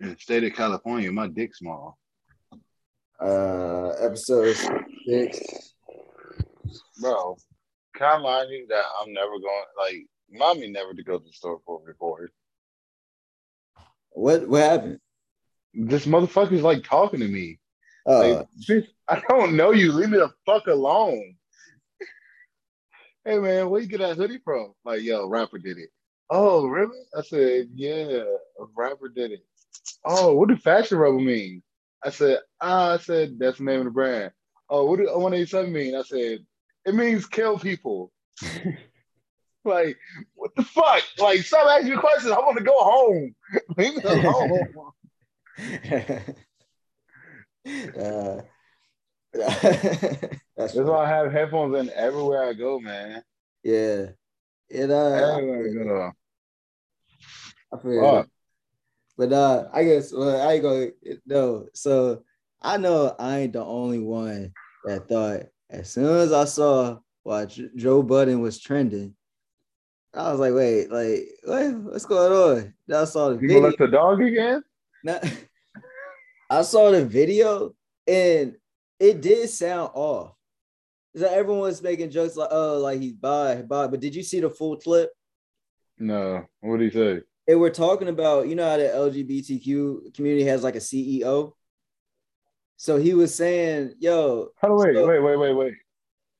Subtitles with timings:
[0.00, 1.98] In the state of California, my dick small.
[3.20, 4.56] Uh, episode
[5.06, 5.74] six.
[7.00, 7.36] Bro,
[7.94, 11.32] can I remind you that I'm never going like mommy never to go to the
[11.32, 12.32] store for a report.
[14.10, 14.98] What what happened?
[15.72, 17.58] This motherfucker's like talking to me.
[18.06, 19.92] Uh, Like, I don't know you.
[19.92, 21.36] Leave me the fuck alone.
[23.24, 24.74] hey man, where you get that hoodie from?
[24.84, 25.90] Like, yo, rapper did it.
[26.36, 26.98] Oh, really?
[27.16, 28.24] I said, yeah,
[28.58, 29.44] a rapper did it.
[30.04, 31.62] Oh, what do fashion rubber mean?
[32.04, 34.32] I said, ah, I said that's the name of the brand.
[34.68, 35.94] Oh, what do 187 mean?
[35.94, 36.44] I said,
[36.84, 38.10] it means kill people.
[39.64, 39.96] like,
[40.34, 41.04] what the fuck?
[41.20, 42.32] Like, stop asking me questions.
[42.32, 43.32] I want to go home.
[43.78, 44.74] Leave me alone.
[47.96, 48.42] uh,
[49.32, 53.22] that's That's why I have headphones in everywhere I go, man.
[53.62, 54.06] yeah.
[54.68, 56.12] It uh, Everywhere I go.
[57.74, 58.28] I feel it.
[59.16, 60.86] But uh, I guess well, I ain't gonna
[61.26, 61.66] no.
[61.74, 62.22] So
[62.60, 64.52] I know I ain't the only one
[64.84, 69.14] that thought as soon as I saw why Joe Budden was trending,
[70.12, 72.74] I was like, wait, like what, what's going on?
[72.86, 73.72] Then I saw the You video.
[73.78, 74.62] the dog again?
[75.04, 75.20] Now,
[76.48, 77.74] I saw the video
[78.06, 78.54] and
[78.98, 80.32] it did sound off.
[81.14, 83.86] So everyone was making jokes like, oh, like he's bi, bi.
[83.86, 85.10] But did you see the full clip?
[85.98, 86.46] No.
[86.60, 87.20] What do you say?
[87.46, 91.52] They were talking about, you know how the LGBTQ community has like a CEO.
[92.76, 95.74] So he was saying, yo, do wait, So- wait, wait, wait, wait.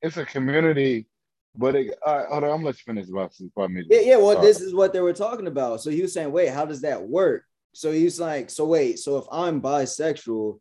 [0.01, 1.07] It's a community,
[1.55, 2.49] but it, all right, hold on.
[2.49, 3.85] I'm gonna let you finish about this.
[3.89, 4.45] Yeah, yeah, well, Sorry.
[4.45, 5.81] this is what they were talking about.
[5.81, 7.43] So he was saying, wait, how does that work?
[7.73, 10.59] So he's like, so wait, so if I'm bisexual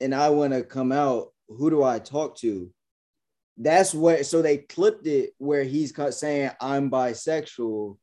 [0.00, 2.70] and I want to come out, who do I talk to?
[3.58, 7.96] That's what, so they clipped it where he's saying, I'm bisexual.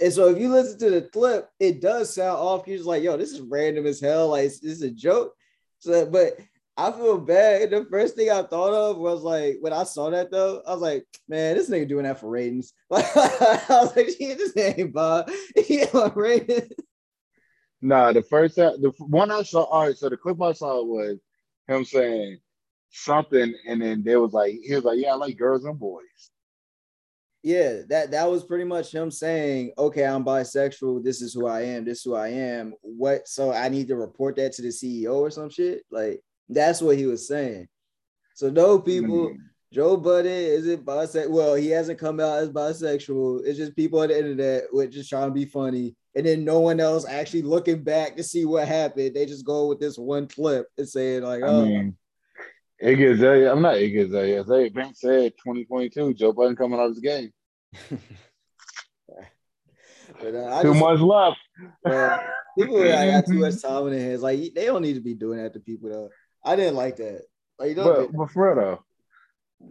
[0.00, 2.66] And so if you listen to the clip, it does sound off.
[2.66, 4.28] You're just like, yo, this is random as hell.
[4.28, 5.34] Like, this is a joke.
[5.78, 6.38] So, but
[6.76, 7.70] I feel bad.
[7.70, 10.82] The first thing I thought of was like, when I saw that though, I was
[10.82, 12.74] like, man, this nigga doing that for ratings.
[12.92, 15.30] I was like, yeah, this ain't Bob.
[15.64, 16.72] He on ratings.
[17.80, 19.64] Nah, the first the one I saw.
[19.64, 21.18] All right, so the clip I saw was
[21.68, 22.38] him saying
[22.90, 26.30] something, and then there was like he was like, "Yeah, I like girls and boys."
[27.46, 31.04] Yeah, that that was pretty much him saying, okay, I'm bisexual.
[31.04, 31.84] This is who I am.
[31.84, 32.74] This is who I am.
[32.82, 33.28] What?
[33.28, 35.84] So I need to report that to the CEO or some shit.
[35.88, 37.68] Like that's what he was saying.
[38.34, 39.28] So no people.
[39.28, 39.36] Mm.
[39.72, 41.30] Joe Budden isn't bisexual.
[41.30, 43.42] Well, he hasn't come out as bisexual.
[43.44, 45.94] It's just people on the internet with just trying to be funny.
[46.16, 49.14] And then no one else actually looking back to see what happened.
[49.14, 51.96] They just go with this one clip and saying, like, I oh, mean,
[52.82, 53.52] Iggy Azalea.
[53.52, 54.44] I'm not Iggy Azalea.
[54.44, 56.14] Azealia Banks said 2022.
[56.14, 57.32] Joe Budden coming out of the game.
[60.20, 61.38] but, uh, I Two just, months left.
[61.84, 62.18] uh,
[62.58, 64.22] people that got too much time in their hands.
[64.22, 66.10] Like, they don't need to be doing that to people, though.
[66.44, 67.22] I didn't like that.
[67.58, 68.84] Like, you don't But, but for though,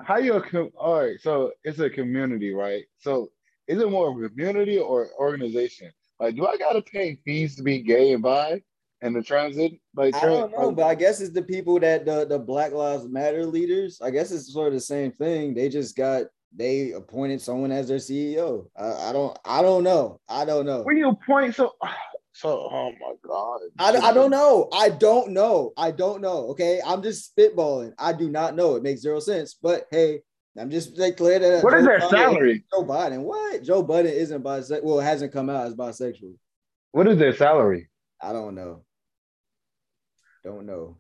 [0.04, 1.20] how you a all right?
[1.22, 2.86] So it's a community, right?
[2.98, 3.30] So
[3.68, 5.92] is it more of a community or organization?
[6.20, 8.62] Like, do I gotta pay fees to be gay and bi
[9.02, 9.74] and the transit?
[9.96, 13.08] Like, I don't know, but I guess it's the people that the, the Black Lives
[13.08, 14.02] Matter leaders.
[14.02, 15.54] I guess it's sort of the same thing.
[15.54, 18.68] They just got they appointed someone as their CEO.
[18.78, 20.20] I, I don't I don't know.
[20.30, 20.82] I don't know.
[20.84, 21.74] when you point, so
[22.34, 24.70] so oh my god, I, I don't know.
[24.74, 25.74] I don't know.
[25.78, 26.48] I don't know.
[26.50, 26.80] Okay.
[26.86, 27.94] I'm just spitballing.
[27.98, 28.76] I do not know.
[28.76, 29.56] It makes zero sense.
[29.62, 30.22] But hey,
[30.58, 32.64] I'm just clear that What is Joe their Biden- salary?
[32.72, 33.22] Joe Biden.
[33.24, 33.64] What?
[33.64, 34.84] Joe Biden isn't bisexual.
[34.84, 36.36] Well, hasn't come out as bisexual.
[36.92, 37.90] What is their salary?
[38.22, 38.84] I don't know.
[40.44, 40.98] Don't know.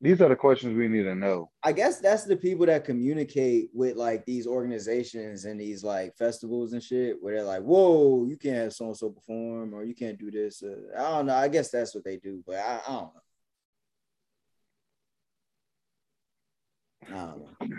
[0.00, 1.50] These are the questions we need to know.
[1.64, 6.72] I guess that's the people that communicate with like these organizations and these like festivals
[6.72, 9.96] and shit, where they're like, "Whoa, you can't have so and so perform, or you
[9.96, 11.34] can't do this." Uh, I don't know.
[11.34, 13.22] I guess that's what they do, but I, I don't know.
[17.08, 17.76] I don't know.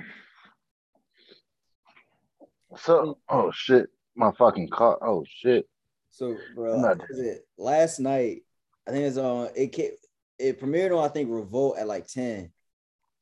[2.78, 4.98] So, oh shit, my fucking car.
[5.02, 5.70] Oh shit.
[6.10, 8.42] So, bro, not- it last night?
[8.88, 9.50] I think it's on.
[9.56, 9.92] It came,
[10.40, 12.52] it premiered on I think Revolt at like ten,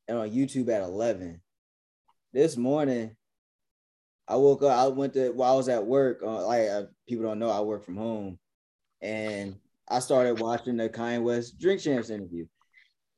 [0.07, 1.41] and on YouTube at eleven.
[2.31, 3.15] This morning,
[4.27, 4.77] I woke up.
[4.77, 6.21] I went to while I was at work.
[6.23, 8.37] Uh, like uh, people don't know, I work from home,
[9.01, 9.55] and
[9.89, 12.45] I started watching the Kanye West Drink Champs interview.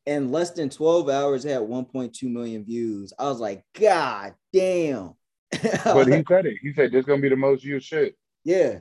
[0.06, 3.14] In less than twelve hours, it had one point two million views.
[3.20, 5.14] I was like, God damn!
[5.84, 6.58] But he said it.
[6.62, 8.16] He said this gonna be the most used shit.
[8.44, 8.80] Yeah.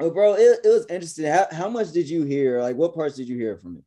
[0.00, 1.26] Oh, bro, it, it was interesting.
[1.26, 2.60] How, how much did you hear?
[2.60, 3.84] Like, what parts did you hear from it?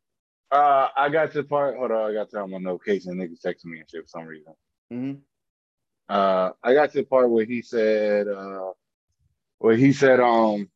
[0.50, 1.76] Uh, I got to the part.
[1.76, 3.14] Hold on, I got to on my notification.
[3.14, 4.54] Niggas texting me and shit for some reason.
[4.92, 5.18] Mm-hmm.
[6.08, 8.70] Uh, I got to the part where he said, uh,
[9.58, 10.70] where he said, um,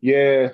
[0.00, 0.48] yeah,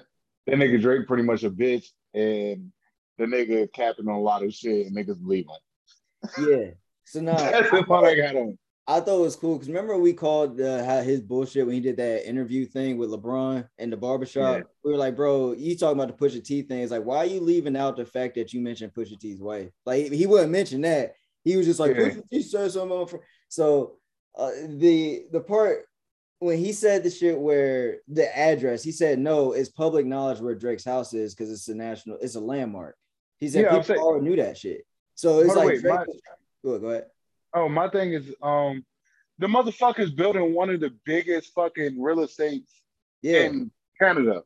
[0.46, 2.72] that nigga Drake pretty much a bitch, and
[3.18, 6.48] the nigga capping on a lot of shit, and niggas believe him.
[6.48, 6.70] Yeah.
[7.04, 8.58] So now That's the part I got on.
[8.86, 11.80] I thought it was cool because remember we called uh, how his bullshit when he
[11.80, 14.58] did that interview thing with LeBron in the barbershop.
[14.58, 14.62] Yeah.
[14.82, 16.80] We were like, bro, you talking about the Pusha T thing?
[16.80, 19.70] It's like, why are you leaving out the fact that you mentioned Pusha T's wife?
[19.86, 21.12] Like he wouldn't mention that.
[21.44, 22.08] He was just like, Yeah.
[22.08, 23.20] Pusha T said something.
[23.48, 23.98] So
[24.36, 25.84] uh, the the part
[26.40, 30.56] when he said the shit where the address, he said no, it's public knowledge where
[30.56, 32.96] Drake's house is because it's a national, it's a landmark.
[33.38, 34.84] He said Yeah, people saying- already knew that shit.
[35.14, 35.94] So it's like wait, Drake.
[35.94, 36.04] my-
[36.64, 37.04] go ahead, go ahead.
[37.54, 38.84] Oh, my thing is, um,
[39.38, 42.82] the motherfuckers building one of the biggest fucking real estates
[43.22, 43.70] Yeah, in
[44.00, 44.42] Canada.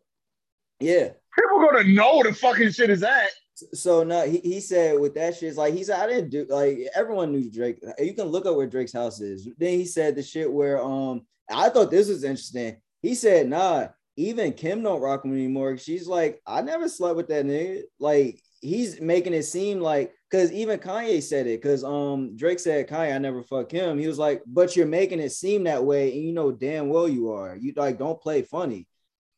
[0.80, 1.10] yeah.
[1.38, 3.28] People gonna know the fucking shit is at.
[3.74, 6.46] So no, he, he said with that shit, it's like he said, I didn't do
[6.48, 7.78] like everyone knew Drake.
[7.98, 9.46] You can look up where Drake's house is.
[9.58, 12.76] Then he said the shit where um I thought this was interesting.
[13.02, 15.76] He said, nah, even Kim don't rock with me anymore.
[15.76, 17.82] She's like, I never slept with that nigga.
[18.00, 22.88] Like he's making it seem like because even Kanye said it, because um Drake said
[22.88, 23.98] Kanye, I never fuck him.
[23.98, 27.08] He was like, but you're making it seem that way, and you know damn well
[27.08, 27.56] you are.
[27.56, 28.86] You like don't play funny.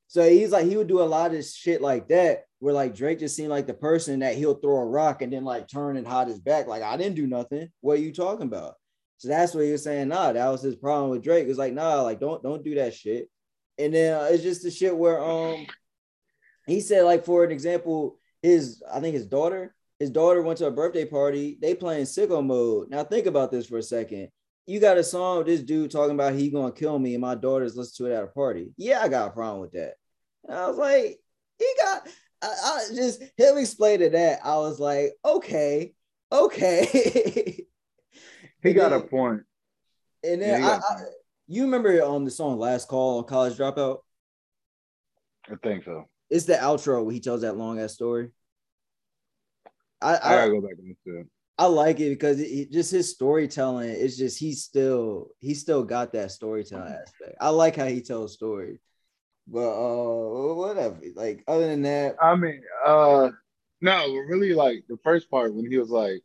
[0.09, 3.19] So he's like, he would do a lot of shit like that, where like Drake
[3.19, 6.07] just seemed like the person that he'll throw a rock and then like turn and
[6.07, 6.67] hide his back.
[6.67, 7.69] Like, I didn't do nothing.
[7.83, 8.75] What are you talking about?
[9.19, 10.09] So that's what he was saying.
[10.09, 11.49] Nah, that was his problem with Drake.
[11.49, 13.29] It's like, nah, like don't don't do that shit.
[13.77, 15.67] And then uh, it's just the shit where um
[16.67, 20.67] he said, like, for an example, his I think his daughter, his daughter went to
[20.67, 22.91] a birthday party, they playing sicko mode.
[22.91, 24.29] Now think about this for a second.
[24.67, 27.35] You got a song with this dude talking about he gonna kill me, and my
[27.35, 28.73] daughter's listening to it at a party.
[28.77, 29.95] Yeah, I got a problem with that.
[30.47, 31.19] And I was like,
[31.59, 32.07] he got
[32.43, 34.41] I, I just him explaining that.
[34.45, 35.95] I was like, okay,
[36.33, 37.65] okay.
[38.61, 39.43] He got a point.
[40.25, 40.97] And then he I, I,
[41.47, 43.99] you remember on the song Last Call on College Dropout?
[45.49, 46.09] I think so.
[46.29, 48.31] It's the outro where he tells that long ass story.
[50.01, 51.27] I, I I, gotta go back and listen it.
[51.59, 53.91] I like it because it, just his storytelling.
[53.91, 57.37] It's just he's still he still got that storytelling aspect.
[57.41, 58.79] I like how he tells stories,
[59.49, 61.01] but uh, whatever.
[61.17, 63.31] Like other than that, I mean, uh,
[63.81, 66.23] no, really, like the first part when he was like,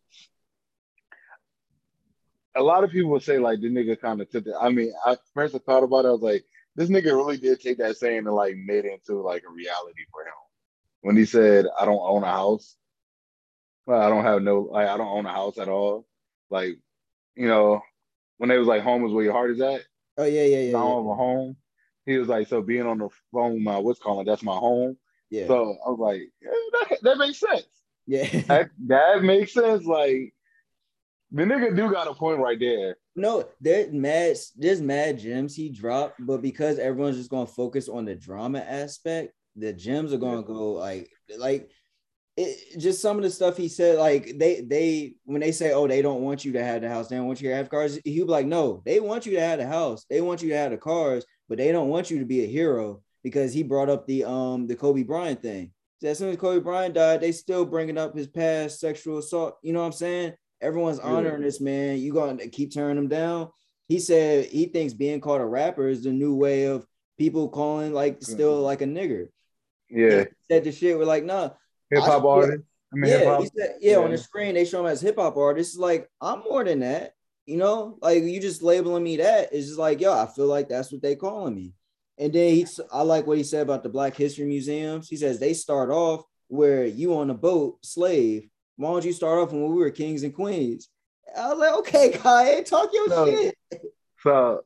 [2.56, 4.54] a lot of people would say like the nigga kind of took it.
[4.60, 6.46] I mean, I first I thought about it, I was like,
[6.76, 10.06] this nigga really did take that saying and like made it into like a reality
[10.12, 10.34] for him.
[11.02, 12.78] When he said, "I don't own a house,"
[13.88, 16.06] I don't have no, like, I don't own a house at all.
[16.50, 16.78] Like,
[17.36, 17.82] you know,
[18.38, 19.82] when they was like, "Home is where your heart is at."
[20.18, 20.78] oh yeah, yeah, yeah.
[20.78, 21.58] I don't have a home.
[22.06, 24.98] He was like, so being on the phone, my what's calling, that's my home.
[25.30, 26.50] yeah, So I was like, yeah,
[26.90, 27.66] that, that makes sense.
[28.06, 28.26] yeah.
[28.48, 29.86] That, that makes sense.
[29.86, 30.34] Like
[31.32, 32.98] the nigga do got a point right there.
[33.16, 38.06] No, there's mad, there's mad gems he dropped, but because everyone's just gonna focus on
[38.06, 41.70] the drama aspect, the gems are gonna go like like
[42.36, 45.88] it just some of the stuff he said, like they they when they say, Oh,
[45.88, 48.00] they don't want you to have the house, they don't want you to have cars,
[48.04, 50.58] he'll be like, No, they want you to have the house, they want you to
[50.58, 53.90] have the cars, but they don't want you to be a hero because he brought
[53.90, 55.72] up the um the Kobe Bryant thing.
[56.02, 59.56] So as soon as Kobe Bryant died, they still bringing up his past sexual assault.
[59.62, 60.34] You know what I'm saying?
[60.60, 61.06] Everyone's Yeah.
[61.06, 62.00] honoring this man.
[62.00, 63.50] You gonna keep turning him down?
[63.88, 66.86] He said he thinks being called a rapper is the new way of
[67.18, 69.28] people calling like still like a nigger.
[69.90, 70.98] Yeah, He said the shit.
[70.98, 71.52] We're like, nah.
[71.90, 72.64] Hip hop artist.
[72.92, 75.36] I mean, Yeah, he said, yeah, on the screen they show him as hip hop
[75.38, 75.74] artist.
[75.74, 77.14] It's like I'm more than that.
[77.46, 79.50] You know, like you just labeling me that.
[79.52, 81.74] It's just like, yo, I feel like that's what they calling me.
[82.18, 85.10] And then he's I like what he said about the Black History Museums.
[85.10, 88.48] He says they start off where you on a boat, slave.
[88.76, 90.90] Why don't you start off when we were kings and queens?
[91.38, 93.26] I was like, okay, Kai, talk your No.
[93.26, 93.56] shit.
[94.22, 94.62] So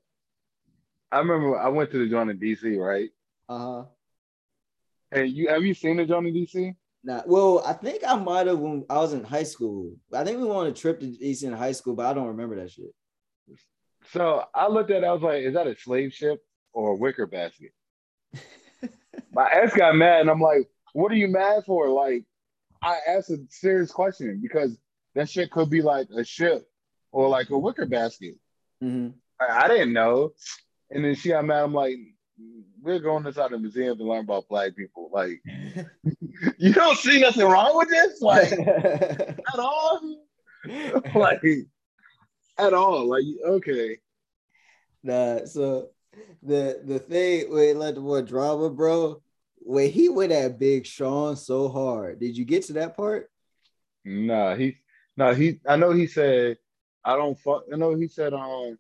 [1.12, 3.10] I remember I went to the joint in DC, right?
[3.50, 3.86] Uh-huh.
[5.12, 6.76] And you have you seen the joint in DC?
[7.08, 9.96] Nah, well, I think I might have when I was in high school.
[10.14, 12.58] I think we went on a trip to in high school, but I don't remember
[12.58, 12.94] that shit.
[14.12, 16.96] So I looked at it, I was like, is that a slave ship or a
[16.98, 17.72] wicker basket?
[19.32, 21.88] My ex got mad, and I'm like, what are you mad for?
[21.88, 22.26] Like,
[22.84, 24.78] I asked a serious question because
[25.16, 26.68] that shit could be like a ship
[27.14, 28.36] or like a wicker basket.
[28.84, 29.14] Mhm.
[29.40, 30.34] I, I didn't know.
[30.92, 31.64] And then she got mad.
[31.64, 31.96] I'm like,
[32.82, 35.10] we're going inside the museum to learn about black people.
[35.12, 35.42] Like,
[36.58, 38.22] you don't see nothing wrong with this?
[38.22, 40.20] Like, at all?
[41.16, 41.42] like,
[42.58, 43.10] at all.
[43.10, 43.98] Like, okay.
[45.04, 45.90] Nah, so
[46.42, 49.22] the the thing with like the boy drama, bro,
[49.60, 53.30] when he went at Big Sean so hard, did you get to that part?
[54.06, 54.78] Nah, he,
[55.16, 56.58] nah, he, I know he said,
[57.04, 58.78] I don't fuck, I know he said, um,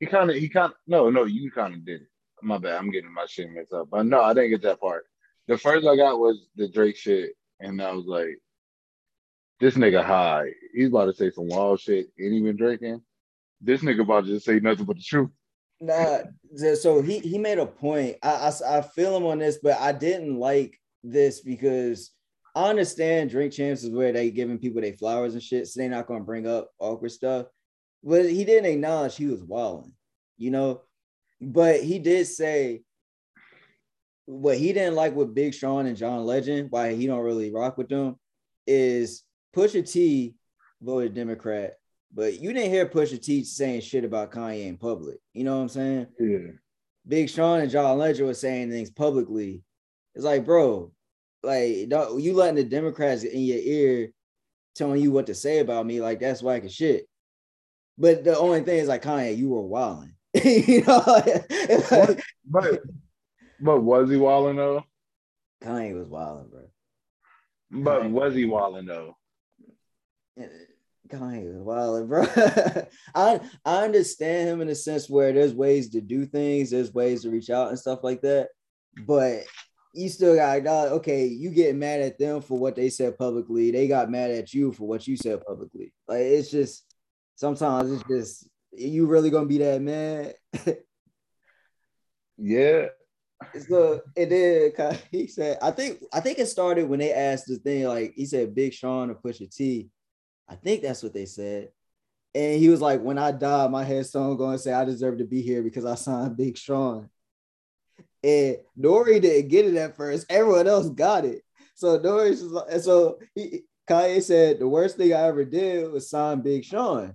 [0.00, 2.08] he kind of, he kind of, no, no, you kind of did it.
[2.44, 3.88] My bad, I'm getting my shit mixed up.
[3.90, 5.04] But no, I didn't get that part.
[5.48, 8.38] The first I got was the Drake shit, and I was like,
[9.60, 10.50] this nigga high.
[10.74, 12.08] He's about to say some wild shit.
[12.20, 13.00] Ain't even drinking.
[13.60, 15.30] This nigga about to just say nothing but the truth.
[15.80, 16.18] Nah,
[16.74, 18.16] so he he made a point.
[18.22, 22.10] I, I I feel him on this, but I didn't like this because
[22.54, 25.88] I understand drink champs is where they giving people their flowers and shit, so they're
[25.88, 27.46] not gonna bring up awkward stuff.
[28.02, 29.92] But he didn't acknowledge he was wilding,
[30.36, 30.82] you know.
[31.44, 32.82] But he did say
[34.26, 37.76] what he didn't like with Big Sean and John Legend, why he don't really rock
[37.76, 38.16] with them,
[38.66, 39.22] is
[39.54, 40.34] Pusha T
[40.80, 41.74] voted Democrat,
[42.12, 45.18] but you didn't hear Pusha T saying shit about Kanye in public.
[45.34, 46.06] You know what I'm saying?
[46.18, 46.52] Yeah.
[47.06, 49.62] Big Sean and John Legend were saying things publicly.
[50.14, 50.92] It's like, bro,
[51.42, 54.10] like don't, you letting the Democrats in your ear
[54.74, 57.06] telling you what to say about me, like that's whack as shit.
[57.98, 60.14] But the only thing is like Kanye, you were wilding.
[60.44, 61.02] you know,
[61.90, 62.80] but, but
[63.60, 64.84] but was he wilding though?
[65.62, 66.62] Kanye was wilding, bro.
[67.70, 68.10] But Kanye.
[68.10, 69.16] was he wilding though?
[71.08, 72.24] Kanye was wilding, bro.
[73.14, 77.22] I I understand him in a sense where there's ways to do things, there's ways
[77.22, 78.48] to reach out and stuff like that.
[79.06, 79.44] But
[79.94, 83.70] you still got okay, you get mad at them for what they said publicly.
[83.70, 85.92] They got mad at you for what you said publicly.
[86.08, 86.84] Like it's just
[87.36, 90.34] sometimes it's just you really gonna be that mad.
[92.38, 92.86] yeah.
[93.68, 94.74] So it did.
[95.10, 98.26] He said, I think I think it started when they asked the thing like he
[98.26, 99.90] said Big Sean or Pusha T.
[100.48, 101.68] I think that's what they said.
[102.34, 105.24] And he was like, when I die, my headstone going to say I deserve to
[105.24, 107.08] be here because I signed Big Sean.
[108.24, 110.26] And Nori didn't get it at first.
[110.28, 111.42] Everyone else got it.
[111.76, 116.10] So Nori's like, and so he, Kanye said the worst thing I ever did was
[116.10, 117.14] sign Big Sean.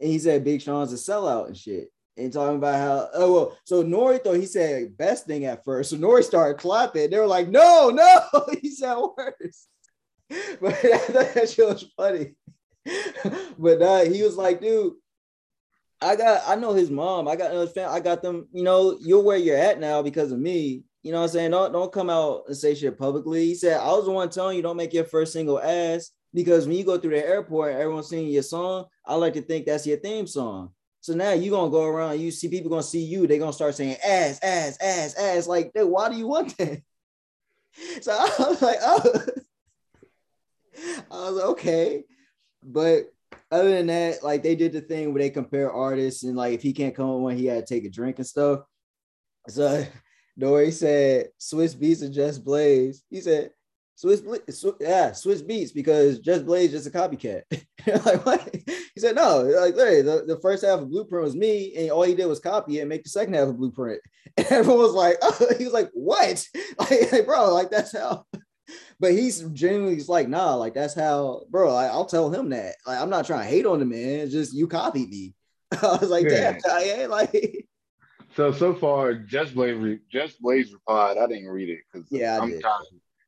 [0.00, 1.90] And he said Big Sean's a sellout and shit.
[2.18, 5.90] And talking about how oh well, so Nori thought he said best thing at first.
[5.90, 7.10] So Nori started clapping.
[7.10, 9.66] They were like, no, no, he said worse.
[10.60, 12.34] But I thought that shit was funny.
[13.58, 14.94] but uh, he was like, dude,
[16.00, 17.28] I got I know his mom.
[17.28, 17.94] I got another family.
[17.94, 20.82] I got them, you know, you're where you're at now because of me.
[21.02, 21.50] You know what I'm saying?
[21.52, 23.44] Don't don't come out and say shit publicly.
[23.44, 26.66] He said, I was the one telling you don't make your first single ass because
[26.66, 29.66] when you go through the airport and everyone's singing your song, I like to think
[29.66, 30.70] that's your theme song.
[31.00, 33.74] So now you're gonna go around, you see people gonna see you, they're gonna start
[33.74, 35.46] saying ass, ass, ass, ass.
[35.46, 36.82] Like, dude, why do you want that?
[38.00, 39.20] So I was like, oh,
[41.10, 42.04] I was okay.
[42.62, 43.12] But
[43.50, 46.62] other than that, like they did the thing where they compare artists and like if
[46.62, 48.60] he can't come on one, he had to take a drink and stuff.
[49.48, 49.86] So
[50.40, 53.02] Nori said Swizz Beatz and Just Blaze.
[53.10, 53.50] He said
[53.96, 57.42] Swizz, Swizz yeah, Swizz Beatz because Just Blaze just a copycat.
[58.04, 58.54] like what?
[58.94, 59.42] He said no.
[59.42, 62.40] Like hey, the, the first half of Blueprint was me, and all he did was
[62.40, 64.00] copy it and make the second half of Blueprint.
[64.36, 66.46] And everyone was like, oh, he was like, what?
[66.78, 68.26] Like, like bro, like that's how
[68.98, 71.74] but he's genuinely he's like, nah, like that's how, bro.
[71.74, 72.76] I, will tell him that.
[72.86, 74.20] Like, I'm not trying to hate on the man.
[74.20, 75.34] It's just you copied me.
[75.72, 76.58] I was like, yeah.
[76.64, 77.66] damn, yeah, like.
[78.34, 81.16] So so far, just Blaze, just Blaze replied.
[81.16, 82.84] I didn't read it because yeah, I'm tired.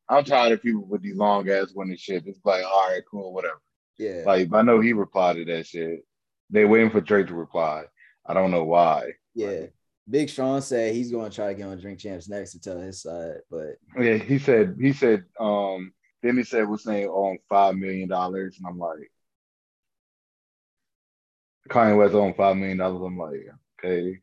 [0.09, 2.27] I'm tired of people with these long ass winning shit.
[2.27, 3.61] It's like, all right, cool, whatever.
[3.99, 4.23] Yeah.
[4.25, 6.05] Like I know he replied to that shit.
[6.51, 7.85] They waiting for Drake to reply.
[8.25, 9.13] I don't know why.
[9.35, 9.67] Yeah.
[10.09, 12.81] Big Sean said he's going to try to get on Drink Champs next to tell
[12.81, 17.39] his side, but yeah, he said he said um then he said we're saying on
[17.49, 19.11] five million dollars, and I'm like
[21.69, 23.03] Kanye West on five million dollars.
[23.05, 23.47] I'm like,
[23.85, 24.21] okay.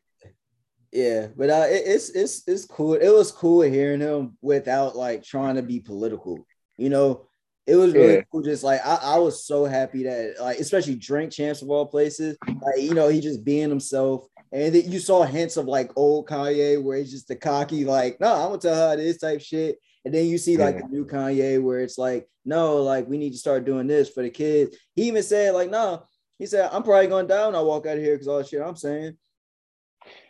[0.96, 2.94] Yeah, but uh, it, it's it's it's cool.
[2.94, 6.46] It was cool hearing him without like trying to be political.
[6.78, 7.28] You know,
[7.66, 8.22] it was really yeah.
[8.32, 8.42] cool.
[8.42, 12.38] Just like I, I was so happy that like especially Drink Champs of all places,
[12.46, 16.28] like you know he just being himself and then you saw hints of like old
[16.28, 19.78] Kanye where he's just the cocky, like, no, I'm gonna tell her this type shit.
[20.04, 20.82] And then you see like yeah.
[20.82, 24.22] the new Kanye where it's like, no, like we need to start doing this for
[24.22, 24.76] the kids.
[24.94, 26.04] He even said, like, no,
[26.38, 27.54] he said, I'm probably going down.
[27.54, 29.16] I walk out of here because all the shit I'm saying.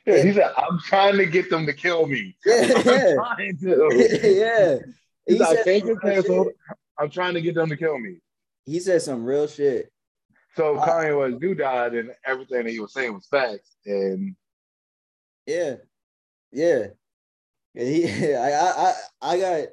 [0.07, 2.37] Yeah, he said, I'm trying to get them to kill me.
[2.47, 2.63] Yeah,
[3.61, 4.77] yeah.
[5.27, 6.49] He's he like, can't get canceled.
[6.99, 8.19] I'm trying to get them to kill me.
[8.65, 9.91] He said some real shit.
[10.57, 13.77] So Kanye was do died, and everything that he was saying was facts.
[13.85, 14.35] And
[15.45, 15.77] yeah,
[16.51, 16.87] yeah,
[17.75, 19.69] he, I, I, I got.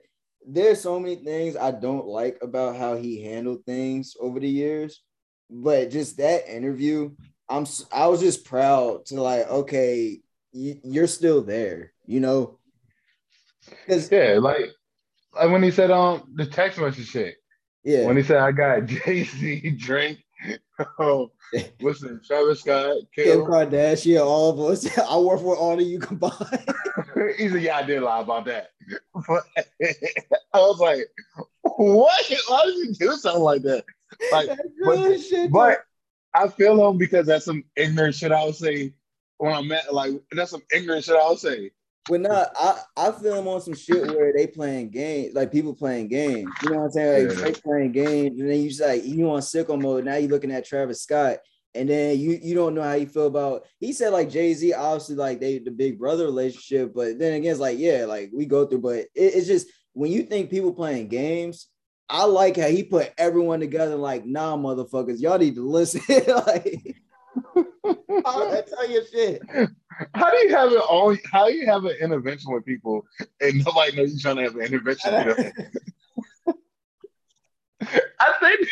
[0.45, 5.01] There's so many things I don't like about how he handled things over the years,
[5.49, 7.11] but just that interview,
[7.47, 7.65] I'm.
[7.93, 10.19] I was just proud to like, okay,
[10.53, 12.59] you're still there, you know.
[13.87, 14.71] Yeah, like,
[15.35, 17.35] like when he said um the text message shit.
[17.83, 18.05] Yeah.
[18.05, 20.19] When he said I got Jay Z drink
[20.99, 21.31] oh,
[21.81, 24.97] listen, Travis Scott, Kim, Kim Kardashian, all of us.
[25.09, 26.33] I work for all of you combined.
[27.37, 28.71] he said, "Yeah, I did lie about that."
[29.27, 29.43] But
[30.53, 30.99] I was like,
[31.61, 32.33] "What?
[32.47, 33.85] Why did you do something like that?"
[34.31, 34.49] Like,
[34.85, 35.85] but, but
[36.33, 38.93] I feel him because that's some ignorant shit I would say
[39.43, 41.71] when I'm at like that's some ignorant shit I'll say.
[42.09, 45.73] But not, I, I feel him on some shit where they playing games, like people
[45.73, 46.49] playing games.
[46.61, 47.27] You know what I'm saying?
[47.27, 47.41] Like Yeah.
[47.43, 50.05] Drake playing games, and then you just like you on sicko mode.
[50.05, 51.37] Now you looking at Travis Scott,
[51.75, 53.65] and then you you don't know how you feel about.
[53.79, 57.51] He said like Jay Z, obviously like they the big brother relationship, but then again,
[57.51, 60.73] it's like yeah, like we go through, but it, it's just when you think people
[60.73, 61.67] playing games.
[62.09, 63.95] I like how he put everyone together.
[63.95, 66.01] Like, nah, motherfuckers, y'all need to listen.
[66.45, 67.01] like,
[68.25, 69.41] I tell you shit.
[70.15, 71.15] How do you have it all?
[71.31, 73.05] How do you have an intervention with people
[73.41, 75.13] and nobody knows you're trying to have an intervention?
[78.19, 78.67] I think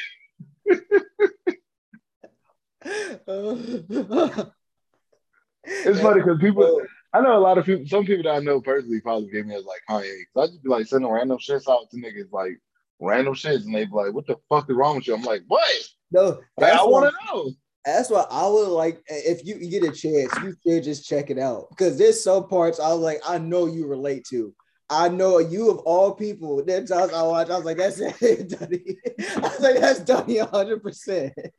[5.64, 6.82] it's funny because people.
[7.14, 7.86] I know a lot of people.
[7.88, 10.22] Some people that I know personally probably gave me as like oh, Kanye.
[10.34, 12.58] So I just be like sending random shits out to niggas like
[13.00, 15.44] random shits, and they be like, "What the fuck is wrong with you?" I'm like,
[15.48, 17.52] "What?" no, Like, I want to know.
[17.86, 21.40] That's why I would like if you, get a chance, you should just check it
[21.40, 24.54] out because there's some parts I was like, I know you relate to.
[24.92, 26.64] I know you of all people.
[26.66, 28.98] Then times I watch, I was like, that's it, Dunny.
[29.38, 30.84] I was like, that's Dunny 100.
[30.84, 31.34] percent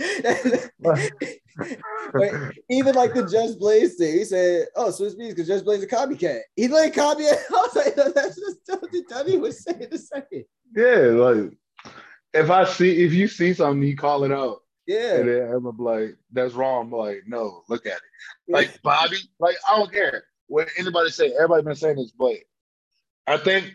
[2.70, 5.86] Even like the Just Blaze thing, he said, "Oh, Swizz Beatz because Just Blaze a
[5.86, 7.38] copycat." He like copycat.
[7.50, 10.44] I was like, no, that's just what Dunny was saying the second.
[10.76, 11.52] Yeah, like
[12.34, 14.61] if I see if you see something, you call it out.
[14.86, 16.86] Yeah, And then I'm like, that's wrong.
[16.86, 18.02] I'm like, no, look at it.
[18.48, 21.32] Like Bobby, like I don't care what anybody say.
[21.32, 22.34] Everybody been saying this, but
[23.26, 23.72] I think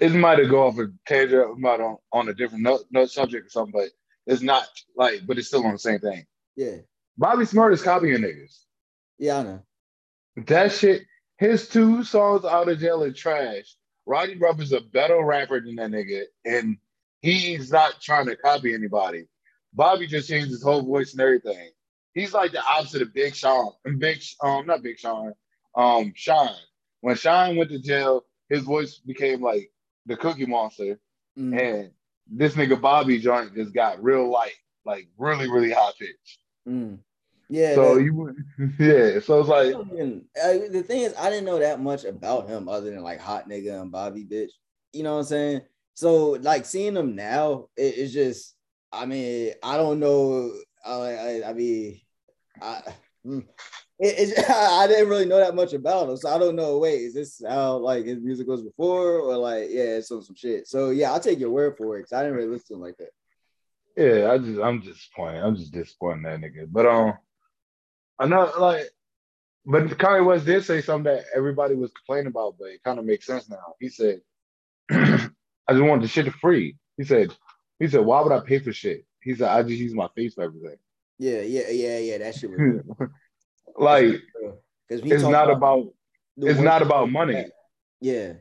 [0.00, 3.46] it might have go off a tangent, might on on a different note, note subject
[3.46, 3.90] or something, but
[4.26, 6.24] it's not like, but it's still on the same thing.
[6.56, 6.76] yeah,
[7.18, 8.60] Bobby Shmurda is copying niggas.
[9.18, 9.38] yeah.
[9.38, 9.62] I know.
[10.46, 11.02] That shit,
[11.38, 13.76] his two songs out of jail are trash.
[14.06, 16.76] Roddy Ruff is a better rapper than that nigga, and
[17.20, 19.26] he's not trying to copy anybody.
[19.76, 21.70] Bobby just changed his whole voice and everything.
[22.14, 23.72] He's like the opposite of Big Sean.
[23.84, 25.32] And Big, um, not Big Sean,
[25.76, 26.48] um, Sean.
[27.02, 29.70] When Sean went to jail, his voice became like
[30.06, 30.98] the Cookie Monster,
[31.38, 31.60] Mm.
[31.60, 31.90] and
[32.26, 34.54] this nigga Bobby joint just got real light,
[34.86, 36.38] like really, really high pitched.
[36.66, 36.98] Mm.
[37.50, 37.74] Yeah.
[37.74, 38.36] So that- you,
[38.78, 39.20] yeah.
[39.20, 42.90] So it's like, uh, the thing is, I didn't know that much about him other
[42.90, 44.50] than like hot nigga and Bobby bitch.
[44.94, 45.60] You know what I'm saying?
[45.94, 48.55] So like seeing him now, it, it's just,
[48.92, 50.52] I mean, I don't know.
[50.84, 52.00] I, I, I mean,
[52.62, 52.82] I,
[53.26, 53.44] mm.
[53.98, 56.78] it, I didn't really know that much about him, so I don't know.
[56.78, 60.36] Wait, is this how like his music was before, or like yeah, it's some some
[60.36, 60.66] shit?
[60.68, 62.96] So yeah, I'll take your word for it because I didn't really listen to like
[62.98, 63.10] that.
[63.96, 65.42] Yeah, I just I'm disappointed.
[65.42, 66.66] I'm just disappointed that nigga.
[66.70, 67.14] But um,
[68.18, 68.88] I know like,
[69.64, 73.04] but Kanye West did say something that everybody was complaining about, but it kind of
[73.04, 73.74] makes sense now.
[73.80, 74.20] He said,
[74.90, 75.28] "I
[75.70, 77.34] just want the shit for free." He said,
[77.78, 80.34] "He said, why would I pay for shit?" He said, "I just use my face
[80.34, 80.76] for everything."
[81.18, 82.18] Yeah, yeah, yeah, yeah.
[82.18, 82.82] That shit was
[83.76, 84.20] like
[84.88, 85.88] because it's not about
[86.36, 87.46] it's not about money.
[88.00, 88.34] Yeah.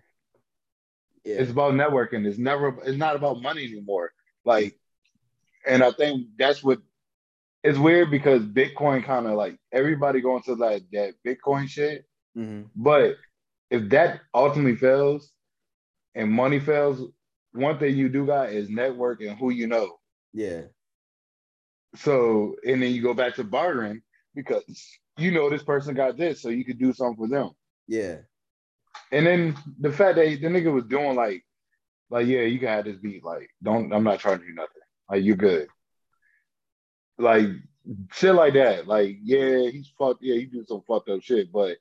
[1.23, 1.35] Yeah.
[1.37, 2.25] It's about networking.
[2.27, 2.77] It's never.
[2.85, 4.11] It's not about money anymore.
[4.43, 4.77] Like,
[5.65, 6.79] and I think that's what.
[7.63, 12.05] It's weird because Bitcoin kind of like everybody going to like that Bitcoin shit.
[12.37, 12.67] Mhm.
[12.75, 13.15] But
[13.71, 15.31] if that ultimately fails
[16.13, 17.09] and money fails,
[17.55, 19.97] one thing you do got is network and who you know.
[20.33, 20.63] Yeah.
[21.95, 24.01] So and then you go back to bartering
[24.33, 24.63] because
[25.17, 27.51] you know this person got this, so you could do something for them.
[27.87, 28.17] Yeah.
[29.11, 31.43] And then the fact that the nigga was doing like,
[32.09, 33.23] like yeah, you can have this beat.
[33.23, 34.69] Like, don't I'm not trying to do nothing.
[35.09, 35.67] Like you're good.
[37.17, 37.47] Like
[38.11, 38.87] shit like that.
[38.87, 40.21] Like yeah, he's fucked.
[40.21, 41.51] Yeah, he do some fucked up shit.
[41.51, 41.77] But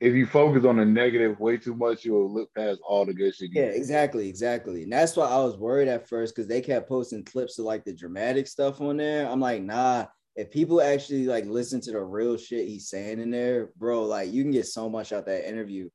[0.00, 3.34] if you focus on the negative way too much, you'll look past all the good
[3.34, 3.50] shit.
[3.52, 3.76] Yeah, did.
[3.76, 4.82] exactly, exactly.
[4.82, 7.84] And that's why I was worried at first because they kept posting clips of like
[7.84, 9.28] the dramatic stuff on there.
[9.28, 13.30] I'm like, nah, if people actually like listen to the real shit he's saying in
[13.30, 15.88] there, bro, like you can get so much out that interview.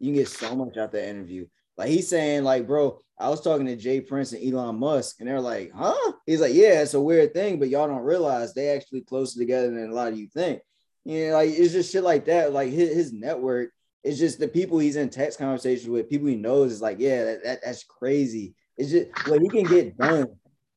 [0.00, 1.46] You can get so much out that interview.
[1.76, 5.28] Like he's saying, like, bro, I was talking to Jay Prince and Elon Musk, and
[5.28, 6.12] they're like, huh?
[6.26, 9.70] He's like, yeah, it's a weird thing, but y'all don't realize they actually closer together
[9.70, 10.60] than a lot of you think.
[11.04, 12.52] You know, like it's just shit like that.
[12.52, 13.70] Like his, his network
[14.02, 17.24] it's just the people he's in text conversations with, people he knows is like, yeah,
[17.24, 18.54] that, that that's crazy.
[18.76, 20.26] It's just what he can get done.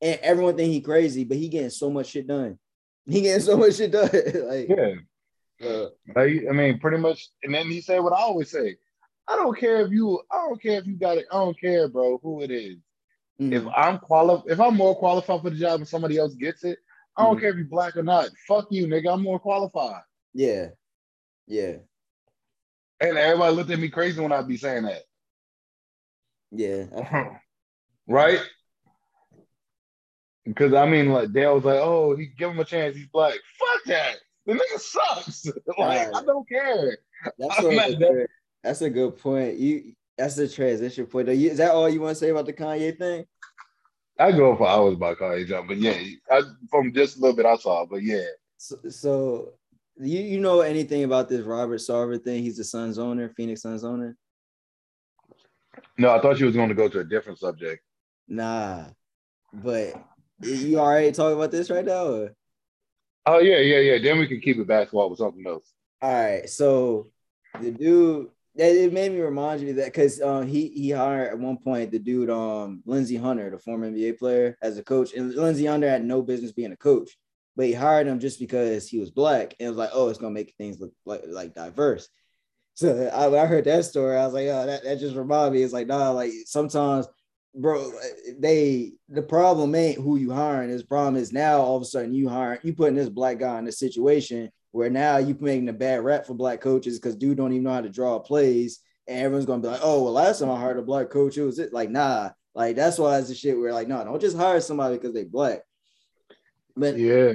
[0.01, 2.57] And everyone think he crazy, but he getting so much shit done.
[3.05, 4.09] He getting so much shit done.
[4.13, 5.67] like, Yeah.
[5.67, 7.29] uh, Like, I mean, pretty much.
[7.43, 8.77] And then he said what I always say.
[9.27, 10.21] I don't care if you.
[10.31, 11.25] I don't care if you got it.
[11.29, 12.19] I don't care, bro.
[12.23, 12.77] Who it is.
[13.41, 13.51] mhm.
[13.53, 16.79] If I'm qualified, if I'm more qualified for the job and somebody else gets it,
[17.17, 17.41] I don't Mhm.
[17.41, 18.29] care if you're black or not.
[18.47, 19.11] Fuck you, nigga.
[19.13, 20.01] I'm more qualified.
[20.38, 20.67] Yeah,
[21.47, 21.78] yeah,
[23.00, 25.02] And everybody looked at me crazy when I'd be saying that.
[26.52, 26.86] Yeah.
[28.08, 28.39] right?
[30.45, 32.95] Because I mean, like Dale was like, "Oh, he give him a chance.
[32.95, 33.34] He's black.
[33.34, 34.17] Fuck that.
[34.45, 35.45] The nigga sucks.
[35.67, 36.10] like Right.
[36.15, 37.00] I don't care.
[37.39, 38.28] That's, a good-
[38.63, 39.58] that's a good point.
[39.58, 41.30] You that's the transition point.
[41.30, 43.26] You, is that all you want to say about the Kanye thing?
[44.19, 45.97] I go for hours about Kanye John, but yeah,
[46.32, 48.26] I, from just a little bit I saw, but yeah,
[48.58, 49.54] So, so
[49.99, 52.43] you you know anything about this Robert Sarver thing?
[52.43, 54.15] He's the Suns owner, Phoenix Suns owner.
[55.97, 57.83] no, I thought you was going to go to a different subject.
[58.27, 58.86] Nah,
[59.53, 59.93] but
[60.41, 62.05] you already talking about this right now?
[62.05, 62.36] Or?
[63.25, 63.97] Oh yeah, yeah, yeah.
[63.99, 65.71] Then we can keep it basketball with something else.
[66.01, 67.07] All right, so
[67.60, 71.39] the dude that it made me remind you that because um he he hired at
[71.39, 75.33] one point the dude um Lindsey Hunter, the former NBA player, as a coach, and
[75.33, 77.17] Lindsey Hunter had no business being a coach,
[77.58, 80.20] but he hired him just because he was black and it was like, oh, it's
[80.20, 82.08] gonna make things look like like diverse.
[82.76, 85.54] So I, when I heard that story, I was like, oh, that, that just reminded
[85.58, 85.63] me.
[85.63, 87.08] It's like, nah, like sometimes,
[87.56, 87.91] bro,
[88.38, 90.70] they the problem ain't who you hiring.
[90.70, 93.58] His problem is now all of a sudden you hire you putting this black guy
[93.58, 97.38] in a situation where now you're making a bad rap for black coaches because dude
[97.38, 100.39] don't even know how to draw plays, and everyone's gonna be like, oh, well, last
[100.39, 103.30] time I hired a black coach, it was it like nah, like that's why it's
[103.30, 105.62] the shit where like no, don't just hire somebody because they black.
[106.77, 107.33] But Yeah,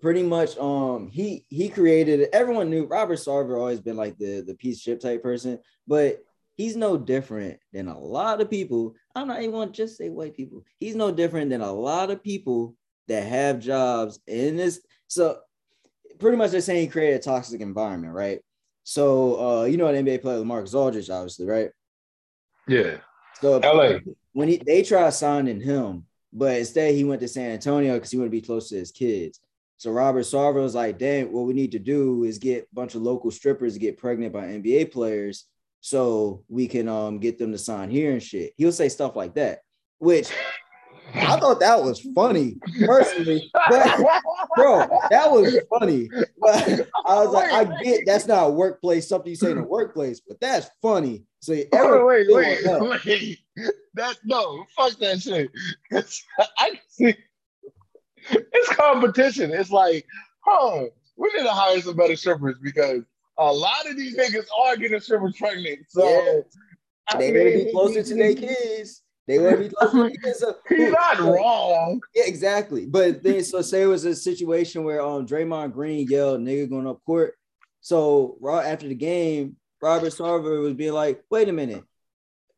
[0.00, 4.54] pretty much um he he created everyone knew Robert Sarver always been like the the
[4.54, 6.18] piece of shit type person, but
[6.56, 8.94] he's no different than a lot of people.
[9.14, 10.64] I'm not even gonna just say white people.
[10.78, 12.74] He's no different than a lot of people
[13.08, 14.80] that have jobs in this.
[15.08, 15.38] So
[16.18, 18.40] pretty much they're saying he created a toxic environment, right?
[18.84, 21.70] So uh you know an NBA player Mark Aldridge, obviously, right?
[22.66, 22.98] yeah.
[23.40, 23.98] So LA.
[24.32, 28.16] when he they try signing him, but instead he went to San Antonio because he
[28.16, 29.40] wanted to be close to his kids.
[29.78, 32.94] So Robert Sarver was like, "Damn, what we need to do is get a bunch
[32.94, 35.46] of local strippers to get pregnant by NBA players,
[35.80, 39.34] so we can um get them to sign here and shit." He'll say stuff like
[39.34, 39.60] that,
[39.98, 40.30] which
[41.14, 44.00] I thought that was funny personally, but
[44.56, 46.08] bro, that was funny.
[46.38, 49.62] But I was like, I get that's not a workplace something you say in a
[49.62, 51.24] workplace, but that's funny.
[51.40, 53.00] So Wait, everyone wait, wait, that.
[53.06, 53.38] wait.
[53.94, 55.50] That no, fuck that shit.
[56.58, 57.14] I see
[58.30, 59.50] it's competition.
[59.50, 60.06] It's like,
[60.44, 60.84] huh,
[61.16, 63.02] we need to hire some better strippers because
[63.38, 65.80] a lot of these niggas are getting strippers pregnant.
[65.88, 66.40] So Yeah.
[67.08, 69.02] I they to be closer to their kids.
[69.30, 70.44] They to be closer to their kids.
[70.68, 72.00] He's not so- wrong.
[72.16, 72.84] Yeah, exactly.
[72.86, 76.88] But then, so say it was a situation where um Draymond Green yelled "nigga" going
[76.88, 77.34] up court.
[77.80, 81.84] So right after the game, Robert Sarver was being like, "Wait a minute,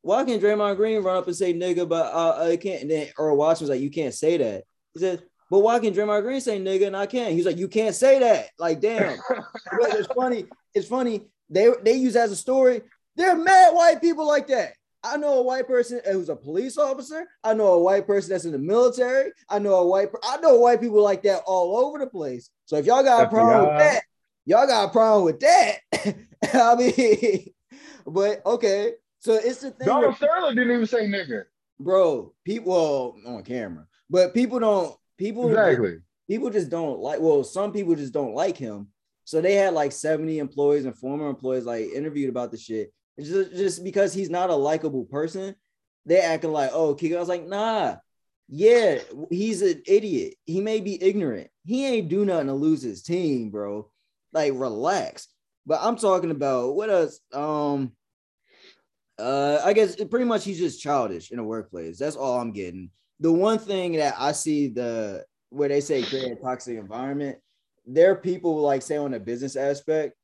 [0.01, 2.83] why can't Draymond Green run up and say nigga?" But uh, I can't.
[2.83, 5.93] And then Earl Watson was like, "You can't say that." He said, "But why can
[5.93, 9.19] Draymond Green say nigga and I can't?" He's like, "You can't say that." Like, damn.
[9.79, 10.47] But it's funny.
[10.73, 11.27] It's funny.
[11.51, 12.81] They they use as a story.
[13.15, 14.73] They're mad white people like that.
[15.05, 17.27] I know a white person who's a police officer.
[17.43, 19.33] I know a white person that's in the military.
[19.49, 20.09] I know a white.
[20.25, 22.51] I know white people like that all over the place.
[22.67, 24.03] So if y'all got a problem with that,
[24.47, 25.79] y'all got a problem with that.
[26.55, 27.47] I mean,
[28.07, 28.93] but okay.
[29.19, 31.45] So it's the thing, Donald Sterling didn't even say nigga.
[31.79, 32.33] bro.
[32.45, 34.97] People well, on camera, but people don't.
[35.19, 35.99] People Exactly.
[36.29, 38.89] people just don't like well some people just don't like him
[39.23, 43.53] so they had like 70 employees and former employees like interviewed about the shit just,
[43.53, 45.55] just because he's not a likable person
[46.07, 47.17] they acting like oh Kiko.
[47.17, 47.97] i was like nah.
[48.49, 48.99] Yeah
[49.31, 50.35] he's an idiot.
[50.45, 51.49] He may be ignorant.
[51.65, 53.91] He ain't do nothing to lose his team bro.
[54.33, 55.29] Like relax.
[55.67, 57.21] But i'm talking about what else?
[57.33, 57.93] Um
[59.19, 61.99] uh i guess pretty much he's just childish in the workplace.
[61.99, 62.91] That's all i'm getting.
[63.21, 67.39] The one thing that i see the where they say create a toxic environment,
[67.87, 70.15] there are people like say on a business aspect,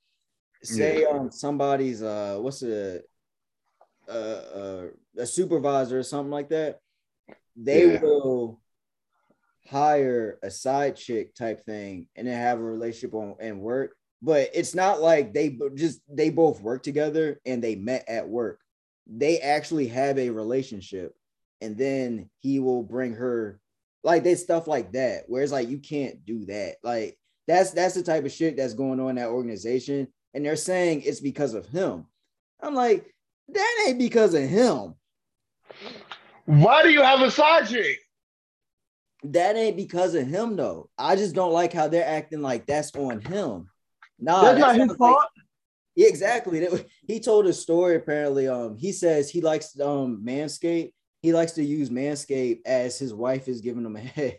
[0.62, 1.18] say Yeah.
[1.18, 3.00] um somebody's uh what's a
[4.08, 4.86] uh, uh
[5.18, 6.80] a supervisor or something like that,
[7.56, 8.00] they Yeah.
[8.00, 8.60] will
[9.66, 13.94] hire a side chick type thing and then have a relationship on and work.
[14.22, 18.60] But it's not like they just they both work together and they met at work.
[19.06, 21.14] They actually have a relationship,
[21.60, 23.60] and then he will bring her
[24.04, 27.18] like there's stuff like that where it's like you can't do that like
[27.48, 30.06] that's that's the type of shit that's going on in that organization
[30.38, 32.06] and they're saying it's because of him
[32.62, 33.12] i'm like
[33.48, 34.94] that ain't because of him
[36.44, 37.98] Why do you have a side chick?
[39.24, 42.94] that ain't because of him though i just don't like how they're acting like that's
[42.94, 43.68] on him
[44.20, 45.24] nah That's not his sounds like- fault.
[45.96, 46.60] Yeah, exactly.
[46.60, 48.46] That- He told a story apparently.
[48.46, 50.92] Um, he says he likes um Manscaped.
[51.22, 54.38] He likes to use Manscaped as his wife is giving him a head.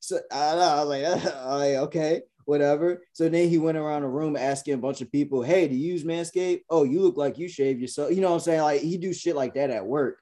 [0.00, 0.88] So I don't know, I was
[1.24, 2.22] like, like, okay.
[2.50, 3.02] Whatever.
[3.12, 5.92] So then he went around the room asking a bunch of people, "Hey, do you
[5.92, 6.64] use Manscaped?
[6.68, 8.60] Oh, you look like you shave yourself." You know what I'm saying?
[8.62, 10.18] Like he do shit like that at work.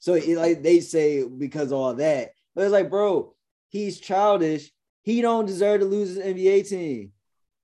[0.00, 3.34] So it, like they say because of all that, but it's like, bro,
[3.68, 4.72] he's childish.
[5.02, 7.12] He don't deserve to lose his NBA team.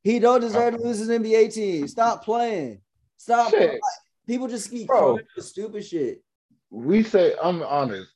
[0.03, 1.89] He don't deserve to lose his NBA team.
[1.89, 2.81] Stop playing.
[3.17, 3.51] Stop.
[3.51, 3.81] Playing.
[4.27, 5.19] People just keep Bro.
[5.39, 6.23] stupid shit.
[6.71, 8.11] We say, I'm honest,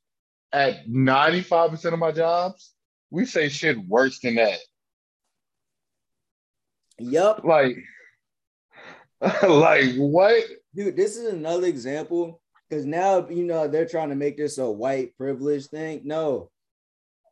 [0.53, 2.73] at 95% of my jobs,
[3.11, 4.59] we say shit worse than that.
[6.99, 7.45] Yup.
[7.45, 7.77] Like,
[9.43, 10.45] like what?
[10.75, 14.71] Dude, this is another example because now you know they're trying to make this a
[14.71, 16.03] white privilege thing.
[16.05, 16.51] No,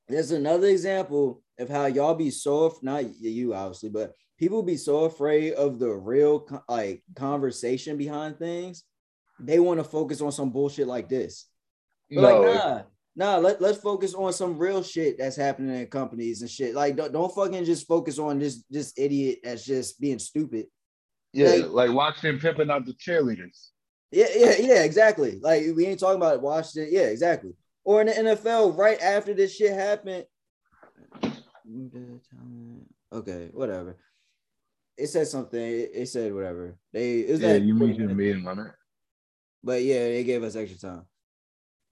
[0.09, 5.05] there's another example of how y'all be so not you obviously, but people be so
[5.05, 8.85] afraid of the real like conversation behind things.
[9.39, 11.47] They want to focus on some bullshit like this.
[12.11, 12.83] But No, like, nah,
[13.17, 13.39] nah.
[13.39, 16.75] Let let's focus on some real shit that's happening in companies and shit.
[16.75, 20.67] Like, don't, don't fucking just focus on this this idiot that's just being stupid.
[21.33, 23.71] yeah, like- like them pimping out the cheerleaders.
[24.13, 25.41] Yeah, yeah, yeah, exactly.
[25.43, 26.89] Like we ain't talking about Washington.
[26.93, 27.55] Yeah, exactly.
[27.85, 30.25] Or in the NFL, right after this shit happened.
[33.13, 33.97] Okay, whatever.
[34.97, 35.61] It said something.
[35.61, 36.77] It, it said whatever.
[36.93, 38.73] They it was Yeah, like, you mentioned meeting on it.
[39.63, 41.03] but yeah, they gave us extra time.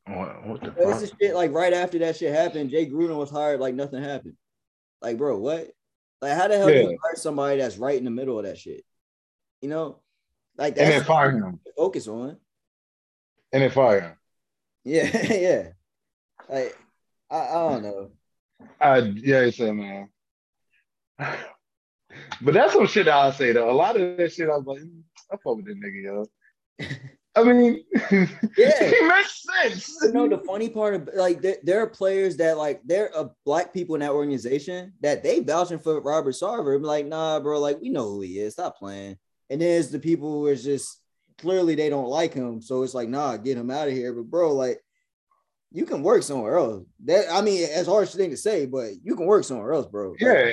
[0.07, 1.19] What, what the fuck?
[1.21, 4.37] shit like right after that shit happened, Jay Gruden was hired like nothing happened.
[5.01, 5.71] Like, bro, what?
[6.21, 8.59] Like, how the hell do you hire somebody that's right in the middle of that
[8.59, 8.85] shit?
[9.61, 10.01] You know,
[10.57, 11.61] like And that's then fire him.
[11.77, 12.37] focus on.
[13.53, 14.17] And then fire him.
[14.85, 15.69] Yeah, yeah.
[16.49, 16.77] Like,
[17.31, 18.11] I, I don't know.
[18.81, 20.09] I yeah, I said, man.
[22.41, 23.71] But that's some shit I'll say though.
[23.71, 26.27] A lot of that shit I was like, mm, I fuck with that nigga, yo.
[27.37, 27.85] I mean,
[28.57, 28.91] Yeah.
[28.91, 29.97] he makes sense.
[30.03, 33.31] You know the funny part of like there, there are players that like there are
[33.45, 36.79] black people in that organization that they vouching for Robert Sarver.
[36.81, 38.53] Be like, nah, bro, like we know who he is.
[38.53, 39.17] Stop playing.
[39.51, 41.01] And there's the people who is just
[41.39, 42.63] clearly they don't like him.
[42.63, 44.13] So it's like, nah, get him out of here.
[44.13, 44.81] But bro, like
[45.73, 46.85] you can work somewhere else.
[47.05, 50.11] That I mean, it's harsh thing to say, but you can work somewhere else, bro.
[50.11, 50.53] Like, Yeah.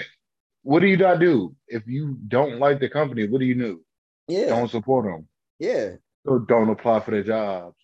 [0.63, 1.55] What do you not do?
[1.67, 3.81] If you don't like the company, what do you do?
[4.27, 5.27] yeah, Don't support them.
[5.59, 5.93] yeah,
[6.25, 7.75] So don't apply for their jobs.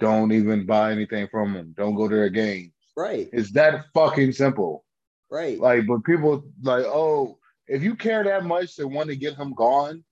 [0.00, 1.74] Don't even buy anything from them.
[1.76, 2.72] Don't go to their games.
[2.96, 4.84] right, It's that fucking simple.
[5.30, 5.58] right.
[5.58, 9.54] Like, but people like, oh, if you care that much to want to get him
[9.54, 10.02] gone,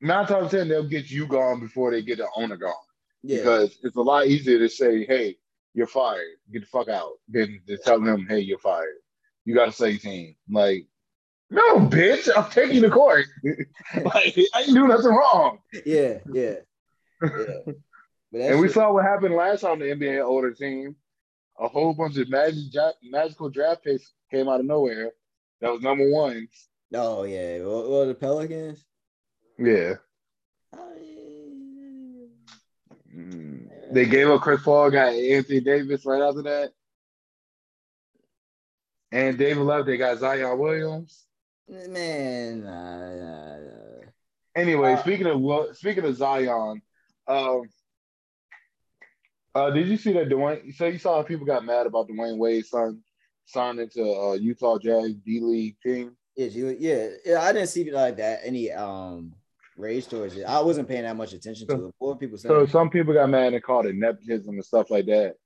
[0.00, 2.72] nine times ten they'll get you gone before they get the owner gone.
[3.22, 5.36] yeah, Because it's a lot easier to say, hey,
[5.74, 6.20] you're fired,
[6.52, 8.96] get the fuck out, than to tell them, hey, you're fired.
[9.46, 10.36] You got to say team.
[10.50, 10.86] Like,
[11.52, 13.26] no, bitch, I'm taking you to court.
[13.44, 15.58] like, I ain't do nothing wrong.
[15.84, 16.54] yeah, yeah,
[17.22, 17.56] yeah.
[18.32, 20.96] But And we saw what happened last time the NBA older team.
[21.58, 25.10] A whole bunch of magic, magical draft picks came out of nowhere.
[25.60, 26.48] That was number ones.
[26.94, 28.82] oh yeah, well, well the Pelicans.
[29.58, 29.66] Yeah.
[29.66, 29.94] Yeah.
[33.14, 33.68] Mm.
[33.92, 36.72] They gave up Chris Paul, got Anthony Davis right after that.
[39.12, 41.26] And David Love, they got Zion Williams.
[41.72, 44.04] Man, nah, nah, nah.
[44.54, 46.82] Anyway, Uh, speaking of speaking of Zion,
[47.26, 47.62] um,
[49.54, 50.74] uh, did you see that Dwyane?
[50.74, 53.00] So you saw people got mad about Dwyane Wade's son
[53.46, 56.14] signing to uh, Utah Jazz D League team.
[56.36, 57.40] yeah, she, yeah, yeah.
[57.40, 59.32] I didn't see like that any um
[59.76, 60.44] rage towards it.
[60.44, 61.94] I wasn't paying that much attention to it.
[61.98, 62.36] Were people?
[62.36, 65.36] So some people got mad and called it nepotism and stuff like that.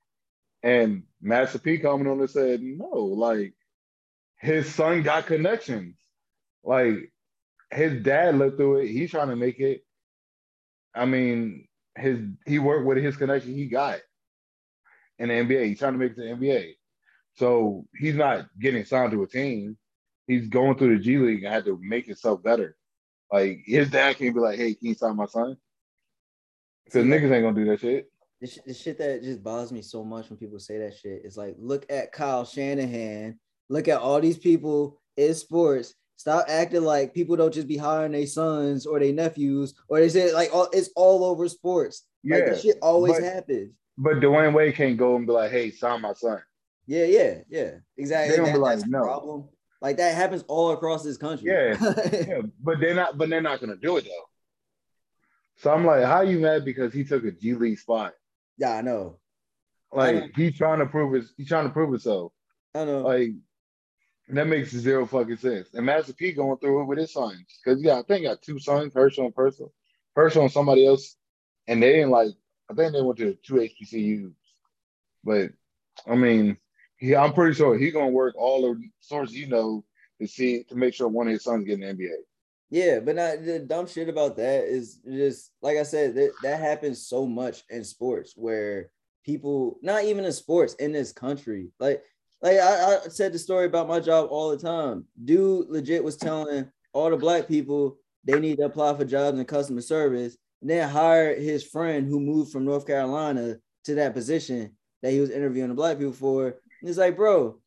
[0.61, 3.53] And Master P coming on and said, no, like
[4.39, 5.95] his son got connections.
[6.67, 7.13] Like
[7.71, 8.89] his dad lived through it.
[8.89, 9.83] He's trying to make it.
[10.93, 13.99] I mean, his he worked with his connection he got
[15.17, 15.67] in the NBA.
[15.67, 16.73] He's trying to make it to the NBA.
[17.35, 19.77] So he's not getting signed to a team.
[20.27, 22.75] He's going through the G League and had to make himself better.
[23.31, 25.55] Like his dad can't be like, hey, can you sign my son?
[26.83, 28.09] Because niggas ain't gonna do that shit.
[28.41, 31.21] the, sh- the shit that just bothers me so much when people say that shit
[31.23, 35.93] is like, look at Kyle Shanahan, look at all these people in sports.
[36.17, 40.09] Stop acting like people don't just be hiring their sons or their nephews, or they
[40.09, 42.03] say like all it's all over sports.
[42.27, 43.73] Like Yeah, shit always but- happens.
[43.99, 46.39] But Dwyane Wade can't go and be like, hey, sign my son.
[46.85, 47.71] Yeah, yeah, yeah.
[47.97, 48.31] Exactly.
[48.35, 49.01] They gonna be like, no.
[49.01, 49.49] problem.
[49.81, 51.49] Like that happens all across this country.
[51.51, 51.75] Yeah.
[52.27, 53.17] Yeah, but they're not.
[53.17, 54.29] But they're not gonna do it though.
[55.57, 58.13] So I'm like, how you mad because he took a G League spot?
[58.57, 59.17] yeah, I know.
[59.93, 60.27] I Like know.
[60.35, 61.33] he's trying to prove his.
[61.37, 62.31] He's trying to prove himself.
[62.75, 63.01] I know.
[63.01, 63.31] Like
[64.35, 65.69] that makes zero fucking sense.
[65.73, 68.59] And Master P going through it with his sons because yeah, I think got two
[68.59, 69.71] sons, Herschel and Purcell,
[70.15, 71.15] Herschel and somebody else,
[71.67, 72.31] and they didn't like.
[72.69, 74.33] I think they went to two HBCUs,
[75.23, 75.51] but
[76.05, 76.57] I mean,
[76.97, 77.15] he.
[77.15, 79.85] I'm pretty sure he gonna work all the sources you know
[80.19, 82.15] to see to make sure one of his sons get an NBA.
[82.69, 86.59] Yeah, but not the dumb shit about that is just like I said, that, that
[86.59, 88.89] happens so much in sports where
[89.23, 92.03] people, not even in sports, in this country, like
[92.41, 95.05] like I, I said the story about my job all the time.
[95.23, 99.45] Dude legit was telling all the black people they need to apply for jobs in
[99.45, 104.75] customer service, and then hired his friend who moved from North Carolina to that position
[105.01, 106.47] that he was interviewing the black people for.
[106.47, 107.59] And it's like, bro,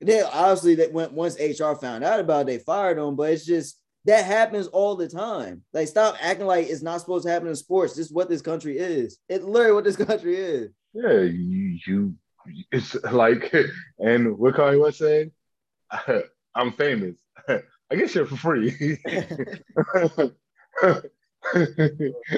[0.00, 3.44] then obviously that went once HR found out about it, they fired him, but it's
[3.44, 5.62] just that happens all the time.
[5.72, 7.94] Like, stop acting like it's not supposed to happen in sports.
[7.94, 9.18] This is what this country is.
[9.28, 10.70] It's literally what this country is.
[10.92, 12.14] Yeah, you, you
[12.72, 13.54] it's like,
[13.98, 15.32] and what Kanye West saying?
[16.54, 17.16] I'm famous.
[17.48, 18.98] I get shit for free.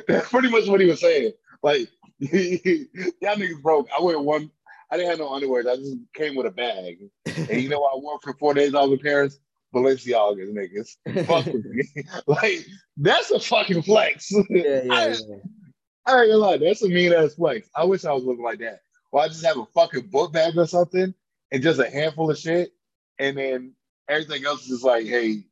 [0.06, 1.32] That's pretty much what he was saying.
[1.62, 3.88] Like, y'all niggas broke.
[3.96, 4.50] I went one.
[4.90, 5.68] I didn't have no underwear.
[5.68, 6.98] I just came with a bag.
[7.26, 9.38] And you know what I wore for four days all the parents?
[9.74, 11.26] Balenciagas, niggas.
[11.26, 11.84] Fuck with me.
[12.26, 12.66] like,
[12.96, 14.30] that's a fucking flex.
[14.48, 15.14] Yeah, yeah, I, yeah.
[16.06, 17.68] I ain't gonna lie, that's a mean ass flex.
[17.74, 18.80] I wish I was looking like that.
[19.10, 21.14] Or I just have a fucking book bag or something
[21.50, 22.72] and just a handful of shit.
[23.18, 23.74] And then
[24.08, 25.44] everything else is just like, hey, you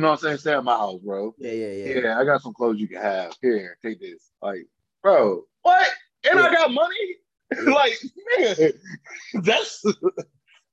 [0.00, 0.38] know what I'm saying?
[0.38, 1.34] Stay at my house, bro.
[1.38, 1.98] Yeah, yeah, yeah.
[2.00, 3.34] Yeah, I got some clothes you can have.
[3.40, 4.30] Here, take this.
[4.42, 4.66] Like,
[5.02, 5.88] bro, what?
[6.28, 7.16] And I got money?
[7.66, 7.92] like,
[8.38, 8.72] nigga,
[9.42, 9.84] that's,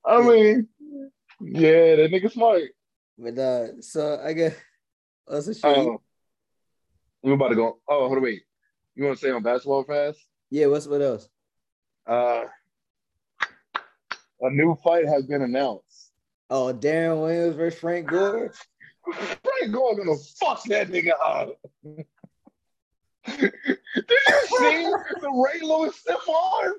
[0.06, 0.68] I mean,
[1.42, 2.64] yeah, that nigga smart.
[3.18, 4.56] But uh, so I guess
[5.28, 5.66] that's a shit.
[5.66, 5.98] Um,
[7.22, 7.80] we're about to go.
[7.88, 8.42] Oh, hold on, wait.
[8.96, 10.20] You want to say on basketball fast?
[10.50, 11.30] yeah, what's what else?
[12.12, 12.44] Uh,
[14.42, 16.12] a new fight has been announced.
[16.50, 18.52] Oh, Deron Williams versus Frank Gore.
[19.14, 21.58] Frank Gore gonna fuck that nigga up.
[21.86, 23.54] Did
[24.10, 26.74] you see the Ray Lewis stiff arm?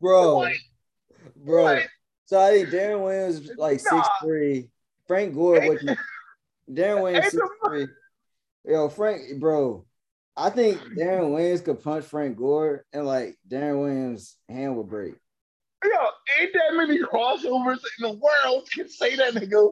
[0.00, 0.48] Bro,
[1.36, 1.78] bro.
[2.24, 4.02] So I think Deron Williams is like Nah.
[4.02, 4.68] six three.
[5.06, 5.94] Frank Gore, what you
[6.68, 7.86] Deron Williams six three.
[8.64, 9.84] Yo, Frank, bro.
[10.36, 15.14] I think Deron Williams could punch Frank Gore and like Deron Williams' hand would break.
[15.82, 15.90] Yo,
[16.40, 19.70] ain't that many crossovers in the world can say that nigga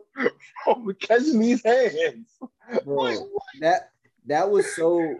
[0.65, 2.29] from catching these hands.
[2.85, 3.19] Bro, Like,
[3.61, 3.91] that
[4.27, 5.17] that was so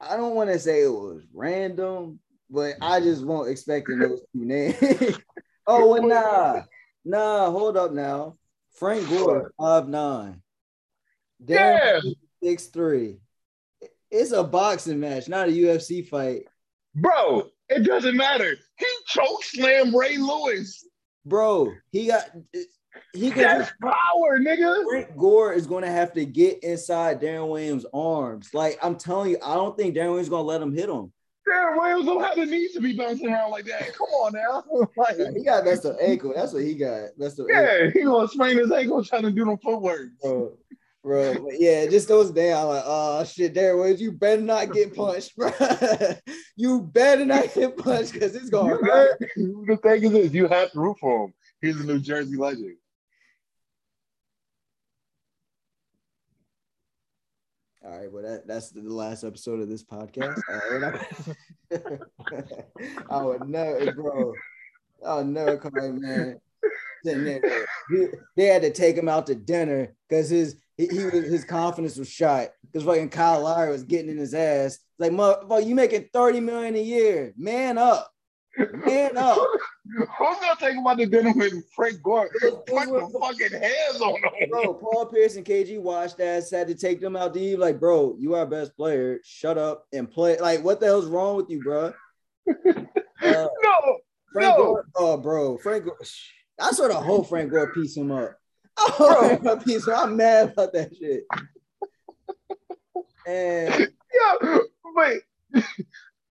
[0.00, 4.44] I don't want to say it was random, but I just won't expecting those two
[4.44, 4.76] names.
[5.66, 6.62] oh well, nah,
[7.04, 8.36] nah, hold up now.
[8.72, 10.42] Frank Gore, five nine.
[11.46, 12.00] Yeah.
[12.42, 13.18] six three.
[14.14, 16.44] It's a boxing match, not a UFC fight,
[16.94, 18.54] Bro, it doesn't matter.
[18.78, 20.86] He choke slam Ray Lewis.
[21.26, 21.72] bro.
[21.90, 22.30] He got
[23.12, 24.84] he That's got power, nigga.
[24.84, 28.54] Frank Gore is going to have to get inside Deron Williams' arms.
[28.54, 30.88] Like I'm telling you, I don't think Deron Williams is going to let him hit
[30.88, 31.12] him.
[31.48, 33.94] Deron Williams don't have the need to be bouncing around like that.
[33.94, 34.64] Come on now.
[34.96, 36.32] like, He got that's the ankle.
[36.34, 37.08] That's what he got.
[37.18, 40.08] That's the yeah, he gonna sprain his ankle trying to do them footwork.
[40.22, 40.56] bro.
[41.04, 42.54] Bro, but yeah, just those days.
[42.54, 45.52] I'm like, oh shit, Deron Williams, you better not get punched, bro.
[46.56, 49.18] you better not get punched because it's gonna hurt.
[49.18, 51.34] the thing is this, you have to root for him.
[51.60, 52.78] He's a New Jersey legend.
[57.84, 60.38] All right, well, that, that's the last episode of this podcast.
[60.50, 60.60] Uh,
[61.70, 61.98] we're
[63.10, 64.32] I would never, bro.
[65.06, 66.40] I would never come in, man.
[67.04, 67.42] There.
[68.36, 71.96] They had to take him out to dinner because his he, he was his confidence
[71.96, 74.78] was shot because fucking Kyle Lowry was getting in his ass.
[74.98, 77.32] Like, motherfucker, you making 30 million a year.
[77.36, 78.10] Man up.
[78.56, 79.38] Man up.
[79.84, 82.30] Who's gonna take him out to dinner with Frank Gore?
[82.40, 84.48] Put the fucking hands on him.
[84.50, 87.58] Bro, Paul Pierce and KG watched that, had to take them out to eat.
[87.58, 89.20] Like, bro, you are our best player.
[89.24, 90.38] Shut up and play.
[90.38, 91.92] Like, what the hell's wrong with you, bro?
[93.22, 93.98] Uh, No,
[94.34, 94.64] Frank No.
[94.64, 95.96] Gore, oh, bro, Frank Gore.
[96.60, 98.36] I sort of hope Frank Gore piece him up.
[98.76, 99.88] I hope Frank Gore piece.
[99.88, 101.24] I'm mad about that shit.
[103.26, 104.58] And yeah,
[104.94, 105.16] but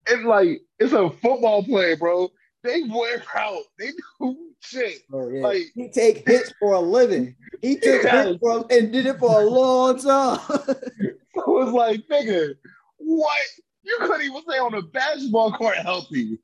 [0.08, 2.30] it's like it's a football play, bro.
[2.64, 3.62] They wear out.
[3.80, 5.08] They do shit.
[5.10, 7.36] bro, yeah, Like- he take hits for a living.
[7.62, 8.26] He took Yeah.
[8.26, 10.40] hits for and did it for a long time.
[10.48, 12.56] So was like, nigga,
[12.98, 13.42] what?
[13.84, 16.40] You couldn't even stay on a basketball court healthy.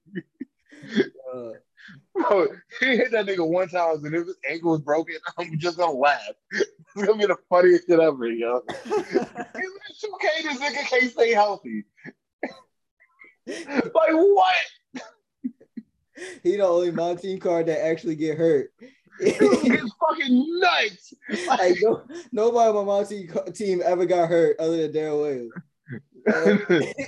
[1.34, 1.50] Uh,
[2.14, 2.48] Bro,
[2.80, 5.92] he hit that nigga one time and if his ankle was broken, I'm just gonna
[5.92, 6.20] laugh.
[6.52, 8.62] It's gonna be the funniest shit ever, yo.
[8.84, 11.84] He's like, 2K, this nigga can't stay healthy.
[13.48, 14.56] like what?
[16.44, 18.70] he the only Montine card that actually get hurt.
[19.20, 21.14] It's fucking nuts.
[21.48, 25.54] like no, nobody on my Monty team ever got hurt other than Daryl Williams.
[26.28, 26.58] Uh,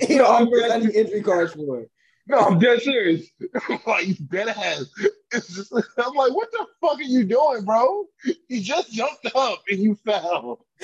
[0.06, 1.86] he person I need injury cards for.
[2.28, 3.30] No, I'm dead serious.
[3.86, 4.86] like he's dead ass.
[5.32, 8.06] Just I'm like, what the fuck are you doing, bro?
[8.48, 10.66] You just jumped up and you fell.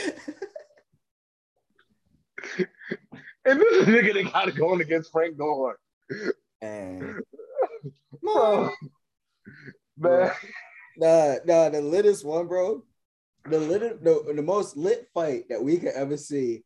[2.56, 5.78] and this is a nigga that got it going against Frank Gore.
[6.60, 7.22] And
[8.22, 8.70] Bro.
[9.96, 10.30] Man.
[10.96, 12.84] nah, nah, the littest one, bro.
[13.44, 16.62] The lit, the, the most lit fight that we could ever see.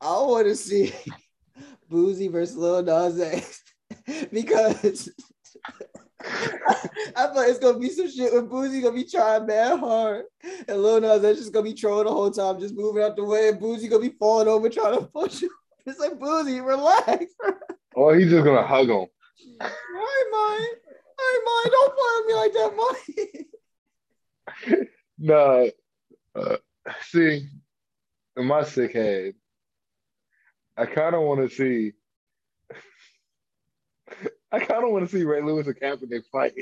[0.00, 0.92] I want to see
[1.90, 3.62] Boosie versus Lil Nas X
[4.32, 5.10] because
[6.20, 10.24] I thought it's gonna be some shit with Boosie gonna be trying mad hard,
[10.66, 13.24] and Lil Nas X just gonna be trolling the whole time, just moving out the
[13.24, 15.50] way, and Boosie gonna be falling over trying to push him.
[15.88, 17.26] It's like Boosie, relax.
[17.94, 19.06] Or he's just gonna hug him.
[19.58, 20.74] Why am I?
[21.14, 22.72] Why am Don't play with me like that,
[24.66, 24.86] Mike.
[25.18, 25.66] Nah.
[26.34, 26.56] Uh,
[27.02, 27.48] see,
[28.36, 29.34] in my sick head,
[30.76, 31.92] I kind of want to see.
[34.52, 36.52] I kind of want to see Ray Lewis and Kaepernick fight.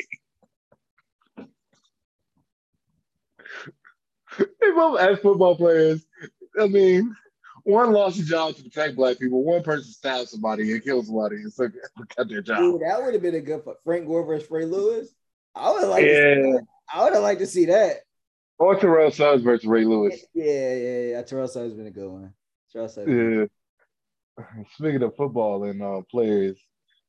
[4.38, 6.04] they both as football players.
[6.60, 7.14] I mean,
[7.64, 9.42] one lost a job to protect black people.
[9.44, 11.68] One person stabbed somebody and killed somebody and so
[12.16, 12.58] got their job.
[12.58, 13.76] Dude, that would have been a good fight.
[13.84, 15.08] Frank Gore versus Ray Lewis.
[15.54, 16.04] I would like.
[16.04, 16.34] To see Yeah.
[16.52, 16.66] that.
[16.92, 17.96] I would have liked to see that.
[18.58, 20.24] Or Terrell Suggs versus Ray Lewis.
[20.34, 21.22] Yeah, yeah, yeah.
[21.22, 22.32] Terrell Suggs has been a good one.
[22.72, 23.08] Terrell Suggs.
[23.10, 23.46] Yeah.
[24.76, 26.58] Speaking of football and uh, players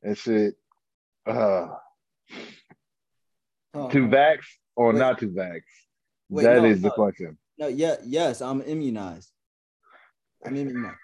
[0.04, 0.56] and shit,
[1.26, 1.68] uh,
[3.78, 4.38] Oh, to vax
[4.78, 5.00] or Wait.
[5.00, 5.60] not to vax?
[6.30, 7.04] Wait, That is no, the no.
[7.04, 7.38] question.
[7.58, 9.30] No, yeah, yes, I'm immunized.
[10.46, 10.96] I'm immunized.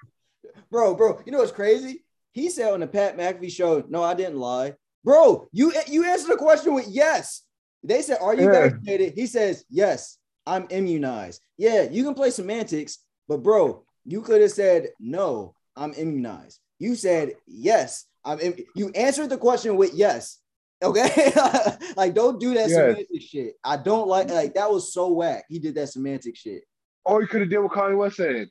[0.70, 2.06] Bro, bro, you know what's crazy?
[2.32, 4.76] He said on the Pat McAfee show, no, I didn't lie.
[5.04, 7.44] Bro, you you answered the question with yes.
[7.84, 8.70] They said, Are you Yeah.
[8.70, 9.14] vaccinated?
[9.16, 10.18] He says, Yes,
[10.48, 11.42] I'm immunized.
[11.58, 16.60] Yeah, you can play semantics, but bro, you could have said, No, I'm immunized.
[16.80, 20.40] You said, Yes, I'm im-" you answered the question with yes.
[20.84, 21.32] Okay,
[21.96, 22.72] like don't do that Yes.
[22.72, 23.54] semantic shit.
[23.64, 25.46] I don't like like that was so whack.
[25.48, 26.64] He did that semantic shit.
[27.06, 28.48] Or you could have did what Kanye West said.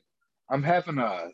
[0.49, 1.33] I'm half an eyes.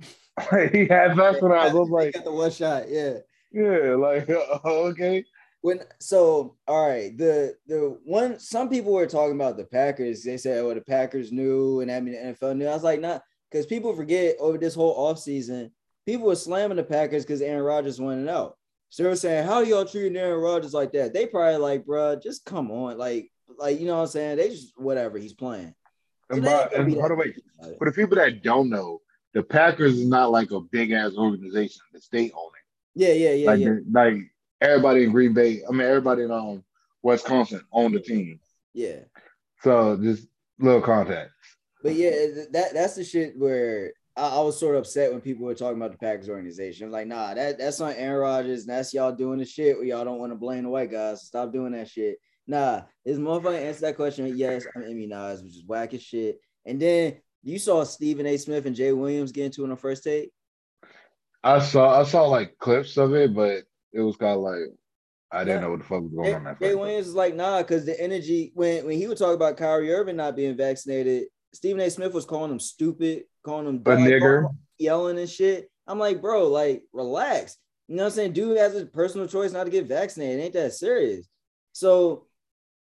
[0.72, 1.70] he had half an eyes.
[1.70, 3.18] I was like, got the one shot, yeah.
[3.52, 5.24] yeah, like okay.
[5.62, 10.24] When so all right, the the one some people were talking about the Packers.
[10.24, 12.66] They said, "Oh, the Packers knew," and I mean the NFL knew.
[12.66, 13.22] I was like, not
[13.52, 15.70] because people forget over this whole offseason,
[16.06, 18.56] people were slamming the Packers because Aaron Rodgers wanted out.
[18.88, 22.22] So they were saying, "How y'all treating Aaron Rodgers like that?" They probably like, "Bruh,
[22.22, 24.36] just come on, like, like you know what I'm saying?
[24.38, 25.74] They just whatever he's playing."
[26.30, 27.34] So And, by, and be hold that on, wait.
[27.34, 27.78] deep about it.
[27.78, 29.00] For the people that don't know,
[29.34, 31.82] the Packers is not like a big ass organization.
[31.92, 32.62] The state own it.
[32.94, 34.14] Yeah, yeah, yeah, like, yeah, like
[34.60, 35.62] everybody in Green Bay.
[35.66, 36.64] I mean, everybody in um
[37.02, 38.40] Wisconsin own the team.
[38.74, 39.00] yeah.
[39.62, 40.26] So just
[40.58, 41.31] little context.
[41.82, 42.10] But yeah,
[42.52, 45.76] that that's the shit where I, I was sort of upset when people were talking
[45.76, 46.86] about the Packers organization.
[46.86, 48.62] I'm like, nah, that that's not Aaron Rodgers.
[48.62, 51.22] And that's y'all doing the shit where y'all don't want to blame the white guys.
[51.22, 52.18] Stop doing that shit.
[52.46, 54.36] Nah, this motherfucker answered that question.
[54.36, 56.40] Yes, I'm immunized, which is whack as shit.
[56.66, 58.36] And then you saw Stephen A.
[58.36, 60.30] Smith and Jay Williams get into it on the first take.
[61.42, 63.62] I saw I saw like clips of it, but
[63.92, 64.60] it was kind of like
[65.32, 66.44] I didn't know what the fuck was going Jay, on.
[66.44, 66.74] That Jay.
[66.74, 70.16] Williams is like, nah, because the energy when when he would talk about Kyrie Irving
[70.16, 71.90] not being vaccinated, Stephen A.
[71.90, 74.48] Smith was calling him stupid, calling him A dumb, nigger.
[74.78, 75.70] yelling and shit.
[75.86, 77.56] I'm like, bro, like, relax.
[77.88, 78.32] You know what I'm saying?
[78.32, 80.38] Dude has a personal choice not to get vaccinated.
[80.38, 81.26] It ain't that serious.
[81.72, 82.26] So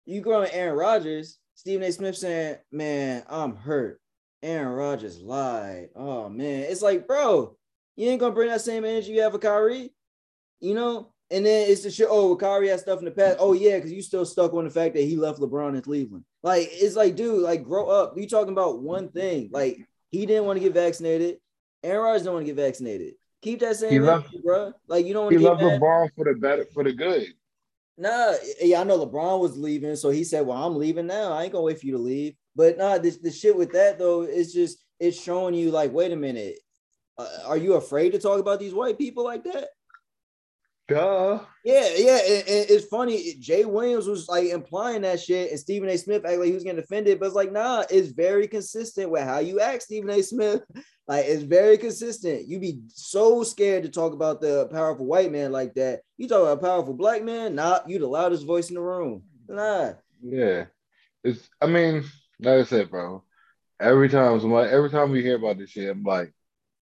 [0.05, 1.93] you go on Aaron Rodgers, Stephen A.
[1.93, 4.01] Smith saying, Man, I'm hurt.
[4.43, 5.89] Aaron Rodgers lied.
[5.97, 6.65] Oh man.
[6.69, 7.57] It's like, bro,
[7.97, 9.93] you ain't gonna bring that same energy you have with Kyrie,
[10.61, 11.13] you know?
[11.31, 12.07] And then it's the shit.
[12.09, 13.39] Oh, well, Kyrie has stuff in the past.
[13.41, 16.25] Oh, yeah, because you still stuck on the fact that he left LeBron in Cleveland.
[16.47, 18.15] Like, it's like, dude, like, grow up.
[18.17, 19.51] You talking about one thing.
[19.53, 19.79] Like,
[20.11, 21.39] he didn't want to get vaccinated.
[21.83, 23.15] Aaron Rodgers don't want to get vaccinated.
[23.43, 24.73] Keep that same He left- bro.
[24.87, 25.81] Like, you don't want He to get left mad.
[25.81, 27.27] LeBron for the better for the good.
[27.99, 31.33] Nah, yeah, I know LeBron was leaving, so he said, "Well, I'm leaving now.
[31.33, 33.99] I ain't gonna wait for you to leave." But nah, this the shit with that
[33.99, 36.61] though, it's just it's showing you like, wait a minute,
[37.19, 39.69] uh, are you afraid to talk about these white people like that?
[40.89, 41.41] Duh.
[41.65, 43.35] Yeah, yeah, and, and it's funny.
[43.41, 45.99] Jay Williams was like implying that shit, and Stephen A.
[45.99, 49.25] Smith acted like he was getting offended, but it's like, nah, it's very consistent with
[49.25, 50.23] how you act, Stephen A.
[50.23, 50.63] Smith.
[51.09, 52.49] Like, it's very consistent.
[52.49, 56.01] You be so scared to talk about the powerful white man like that.
[56.17, 59.23] You talk about a powerful black man, nah, you the loudest voice in the room.
[59.49, 60.65] Nah, Yeah.
[61.23, 62.03] It's I mean,
[62.41, 63.23] like I said, bro.
[63.79, 66.35] Every time somebody every time we hear about this shit, I'm like,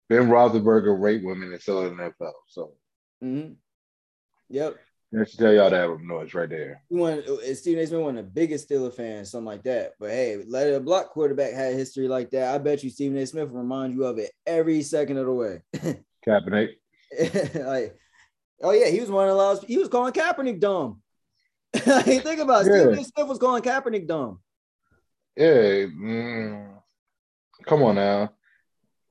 [0.09, 2.33] Ben Roethlisberger raped women and still in NFL.
[2.49, 2.73] So
[3.21, 3.51] hmm
[4.49, 4.77] yep.
[5.11, 6.81] that should tell y'all to have noise right there.
[6.91, 7.87] Uh, Stephen A.
[7.87, 9.93] Smith one of the biggest Steeler fans, something like that.
[9.99, 12.53] But hey, let a block quarterback had history like that.
[12.53, 13.25] I bet you Stephen A.
[13.25, 15.61] Smith will remind you of it every second of the way.
[16.27, 16.75] Kaepernick.
[17.65, 17.95] like
[18.61, 19.63] Oh yeah, he was one of the last.
[19.65, 21.01] He was calling Kaepernick dumb.
[21.73, 22.71] think about it.
[22.71, 22.81] Yeah.
[22.81, 23.03] Stephen A.
[23.03, 24.39] Smith was calling Kaepernick dumb.
[25.37, 25.85] Yeah.
[25.85, 26.73] mm,
[27.65, 28.33] come on now.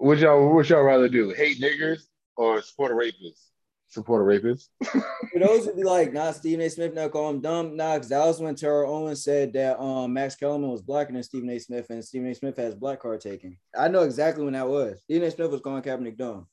[0.01, 1.31] Would y'all would y'all rather do?
[1.31, 2.03] Hate niggers
[2.37, 3.51] or support a rapist?
[3.91, 4.71] Support a rapist?
[4.83, 6.69] For those who be like, nah, Stephen A.
[6.69, 7.75] Smith never call him dumb.
[7.75, 11.23] Nah, because that was when Terrell Owens said that um Max Kellerman was blacker than
[11.23, 11.59] Stephen A.
[11.59, 12.35] Smith, and Stephen A.
[12.35, 13.57] Smith has black card taken.
[13.77, 15.01] I know exactly when that was.
[15.05, 15.31] Stephen A.
[15.31, 16.47] Smith was calling Kaepernick dumb.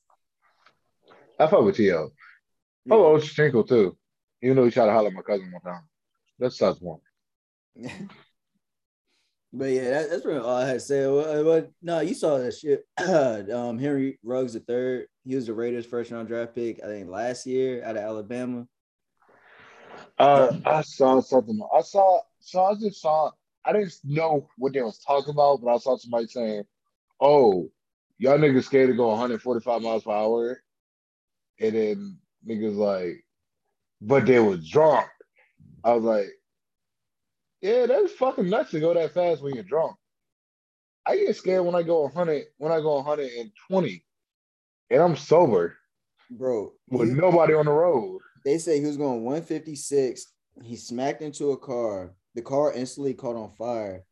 [1.38, 2.12] I fuck with T.O.
[2.90, 3.98] Oh, Ochocinco too.
[4.42, 5.84] Even though he tried to holler at my cousin one time.
[6.40, 7.00] That's such one.
[9.52, 11.06] But yeah, that, that's really all I had to say.
[11.06, 12.86] But, but no, you saw that shit.
[13.54, 15.08] um, Henry Ruggs the third.
[15.26, 16.84] He was the Raiders' first round draft pick.
[16.84, 18.68] I think last year out of Alabama.
[20.20, 21.60] Uh, I saw something.
[21.76, 22.22] I saw.
[22.40, 23.32] So I just saw.
[23.66, 26.64] I didn't know what they was talking about, but I saw somebody saying,
[27.20, 27.72] "Oh,
[28.20, 30.62] y'all niggas scared to go 145 miles per hour,"
[31.60, 33.26] and then niggas like,
[34.02, 35.08] but they was drunk.
[35.84, 36.28] I was like,
[37.62, 39.96] "Yeah, that's fucking nuts to go that fast when you're drunk."
[41.08, 44.06] I get scared when I go 100 when I go 120,
[44.90, 45.78] and I'm sober
[46.30, 48.20] Bro, with nobody on the road.
[48.44, 50.26] they say he was going 156.
[50.64, 52.16] He smacked into a car.
[52.34, 54.04] The car instantly caught on fire,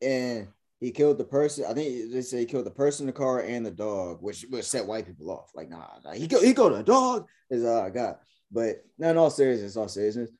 [0.00, 0.48] and
[0.80, 1.64] he killed the person.
[1.68, 4.64] I think they say he killed the person, the car, and the dog, which would
[4.64, 5.50] set white people off.
[5.54, 7.26] Like, nah, nah he killed, he killed a dog.
[7.50, 8.20] Is all uh, I got.
[8.50, 10.30] But not in all seriousness, all seriousness,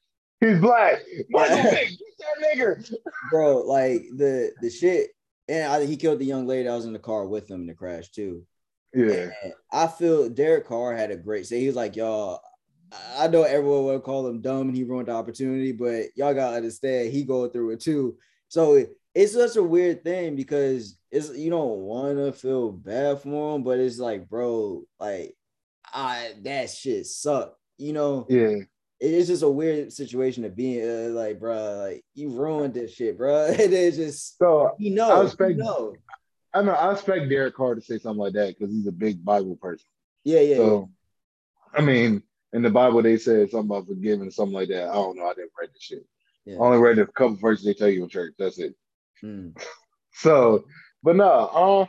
[0.42, 0.98] He's black.
[1.06, 2.94] Get that nigga.
[3.30, 3.58] bro.
[3.58, 5.10] Like the the shit,
[5.48, 7.66] and I, he killed the young lady I was in the car with him in
[7.68, 8.44] the crash too.
[8.94, 9.30] Yeah.
[9.42, 11.60] And I feel Derek Carr had a great say.
[11.60, 12.40] He was like, y'all,
[13.16, 16.56] I know everyone will call him dumb and he ruined the opportunity, but y'all gotta
[16.56, 18.16] understand he go through it too.
[18.48, 23.20] So it- it's such a weird thing because it's you don't want to feel bad
[23.20, 25.34] for him, but it's like, bro, like
[25.92, 27.58] I that shit sucked.
[27.76, 28.60] You know, Yeah.
[29.00, 30.88] it's just a weird situation to be in.
[30.88, 33.46] Uh, like, bro, like you ruined this shit, bro.
[33.50, 35.94] It is just So you know, I you know.
[36.54, 39.24] I know I expect Derek Carr to say something like that because he's a big
[39.24, 39.86] Bible person.
[40.24, 40.90] Yeah, yeah, So
[41.74, 42.22] I mean,
[42.52, 44.90] in the Bible they said something about forgiving, something like that.
[44.90, 45.26] I don't know.
[45.26, 46.06] I didn't read the shit.
[46.44, 46.56] yeah.
[46.56, 48.34] I only read a couple verses they tell you in church.
[48.38, 48.74] That's it.
[49.22, 49.56] Mm.
[50.14, 50.66] So,
[51.02, 51.86] but no, uh,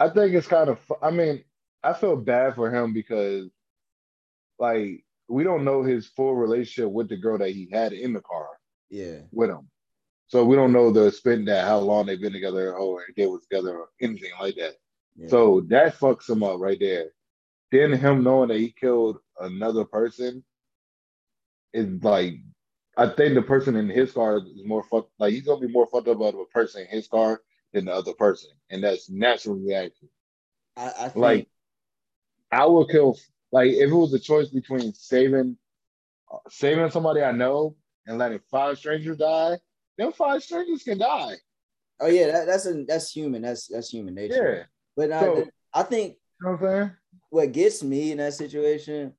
[0.00, 0.78] I think it's kind of.
[1.00, 1.44] I mean,
[1.80, 3.48] I feel bad for him because,
[4.58, 8.20] like, we don't know his full relationship with the girl that he had in the
[8.20, 8.48] car.
[8.90, 9.20] yeah.
[9.30, 9.68] with him.
[10.30, 13.26] So we don't know the spin that how long they've been together or if they
[13.26, 14.74] was together or anything like that.
[15.16, 15.26] yeah.
[15.26, 17.06] So that fucks him up right there.
[17.72, 20.44] Then him knowing that he killed another person
[21.72, 22.34] is like
[22.96, 25.88] I think the person in his car is more fucked like he's gonna be more
[25.88, 27.40] fucked up about a person in his car
[27.72, 28.50] than the other person.
[28.70, 30.08] And that's natural reaction.
[30.76, 31.48] I, I think Like
[32.52, 33.18] I will kill
[33.50, 35.56] like if it was a choice between saving
[36.50, 37.74] saving somebody I know
[38.06, 39.58] and letting five strangers die,
[40.00, 41.34] them five strangers can die.
[42.00, 43.42] Oh yeah, that, that's a that's human.
[43.42, 44.56] That's that's human nature.
[44.58, 44.64] Yeah.
[44.96, 46.92] But I, So- I think You know what
[47.28, 49.12] what gets me in that situation,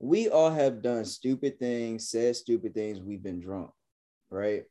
[0.00, 3.00] we all have done stupid things, said stupid things.
[3.00, 3.70] We've been drunk,
[4.30, 4.64] right?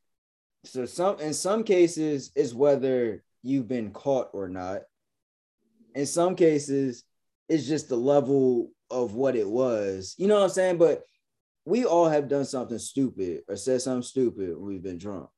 [0.65, 4.81] So some in some cases is whether you've been caught or not.
[5.95, 7.03] In some cases,
[7.49, 10.15] it's just the level of what it was.
[10.17, 10.77] You know what I'm saying?
[10.77, 11.03] But
[11.65, 15.29] we all have done something stupid or said something stupid when we've been drunk.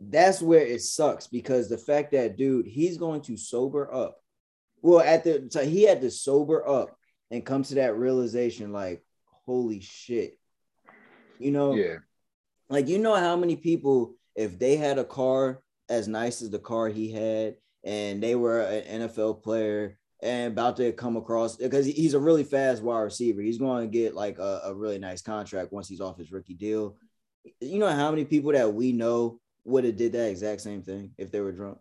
[0.00, 4.18] That's where it sucks because the fact that dude, he's going to sober up.
[4.82, 6.96] Well, at the so he had to sober up
[7.30, 9.04] and come to that realization, like,
[9.46, 10.38] holy shit.
[11.38, 11.96] You know, Yeah.
[12.68, 16.58] like you know how many people, if they had a car as nice as the
[16.58, 21.84] car he had, and they were an NFL player and about to come across because
[21.84, 23.42] he's a really fast wide receiver.
[23.42, 26.54] He's going to get like a, a really nice contract once he's off his rookie
[26.54, 26.96] deal.
[27.60, 31.12] You know how many people that we know would have did that exact same thing
[31.18, 31.78] if they were drunk?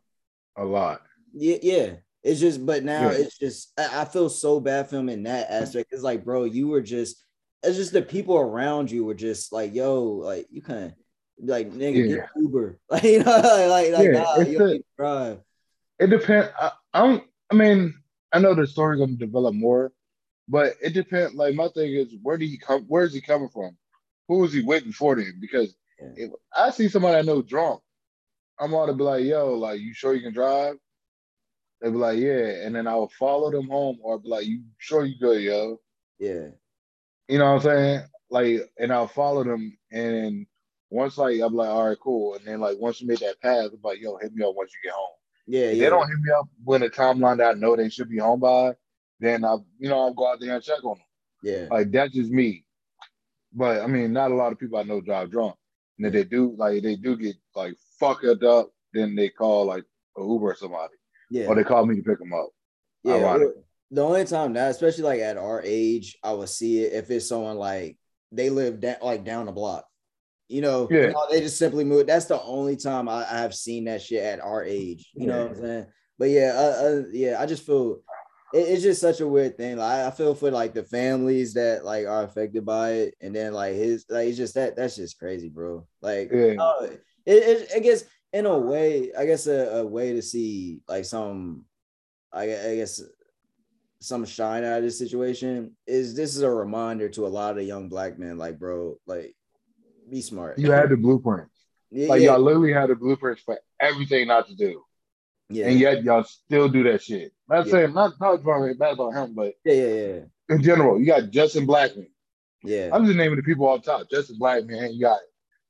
[0.58, 1.02] A lot.
[1.34, 1.94] Yeah, yeah.
[2.24, 3.18] It's just, but now Yeah.
[3.18, 5.90] it's just, I, I feel so bad for him in that aspect.
[5.92, 7.18] It's like, bro, you were just,
[7.64, 10.94] it's just the people around you were just like, yo, like you kind of
[11.42, 12.16] like nigga Yeah.
[12.16, 13.26] get Uber, like you know,
[13.70, 15.40] like like, Yeah, nah, you a- drive.
[16.00, 16.50] It depends.
[16.60, 17.24] I, I don't.
[17.52, 17.94] I mean,
[18.32, 19.92] I know the story's gonna develop more,
[20.48, 21.36] but it depends.
[21.36, 22.84] Like my thing is, where do he come?
[22.88, 23.78] Where is he coming from?
[24.28, 25.38] Who is he waiting for then?
[25.40, 25.76] Because.
[26.16, 27.82] If I see somebody I know drunk,
[28.60, 30.76] I'm ought to be like, "Yo, like, you sure you can drive?"
[31.82, 34.64] They be like, "Yeah," and then I will follow them home, or be like, "You
[34.78, 35.80] sure you good, yo?"
[36.20, 36.50] Yeah,
[37.28, 38.02] You know what I'm saying?
[38.30, 40.46] Like, and I'll follow them, and
[40.90, 43.70] once like I'm like, "All right, cool," and then like once you make that pass,
[43.74, 45.16] I'm like, "Yo, hit me up once you get home."
[45.48, 45.84] yeah, yeah.
[45.84, 48.40] they don't hit me up when the timeline that I know they should be home
[48.40, 48.76] by,
[49.20, 51.06] then I, you know, I'll go out there and check on them.
[51.44, 51.68] Yeah.
[51.70, 52.66] Like that's just me.
[53.54, 55.56] But I mean, not a lot of people I know drive drunk.
[55.98, 59.84] And if they do, like they do get like fucked up, then they call like
[60.18, 60.94] a Uber or somebody,
[61.30, 61.48] Yeah.
[61.48, 62.50] or they call me to pick them up.
[63.04, 63.50] Yeah, Ironic.
[63.92, 67.28] the only time that, especially like at our age, I would see it if it's
[67.28, 67.98] someone like
[68.32, 69.86] they live da- like down the block.
[70.50, 71.02] You know, Yeah.
[71.08, 72.08] you know, they just simply move.
[72.08, 75.10] That's the only time I, I have seen that shit at our age.
[75.14, 75.86] You know what I'm saying?
[76.20, 78.02] But yeah, uh, uh, yeah, I just feel
[78.54, 79.78] it's just such a weird thing.
[79.78, 83.54] Like I feel for like the families that like are affected by it, and then
[83.54, 85.88] like his like it's just that that's just crazy, bro.
[86.02, 86.56] Like Yeah.
[86.60, 90.82] uh, it, it I guess in a way, I guess a, a way to see
[90.88, 91.66] like some,
[92.32, 93.02] I, I guess
[94.00, 97.64] some shine out of this situation is this is a reminder to a lot of
[97.64, 99.36] young black men, like bro, like
[100.10, 100.60] be smart.
[100.60, 101.48] You had the blueprint.
[101.90, 104.84] yeah, Like yeah, y'all literally had the blueprints for everything not to do.
[105.54, 107.32] Yeah, And yet y'all still do that shit.
[107.50, 107.72] Not Yeah.
[107.72, 110.20] saying not not about bad about him, but yeah, yeah, yeah,
[110.56, 112.08] in general, you got Justin Blackmon.
[112.64, 112.90] yeah.
[112.92, 114.10] I'm just naming the people off top.
[114.10, 115.20] Justin Blackmon, you got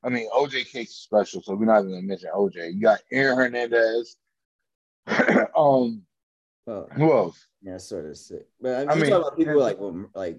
[0.03, 2.73] I mean OJ Case is special, so we're not even gonna mention OJ.
[2.73, 4.17] You got Aaron Hernandez.
[5.55, 6.03] um,
[6.65, 7.45] Oh, who else?
[7.61, 8.47] yeah, sort of sick.
[8.61, 9.77] But I mean, I mean- talk about people like
[10.15, 10.37] like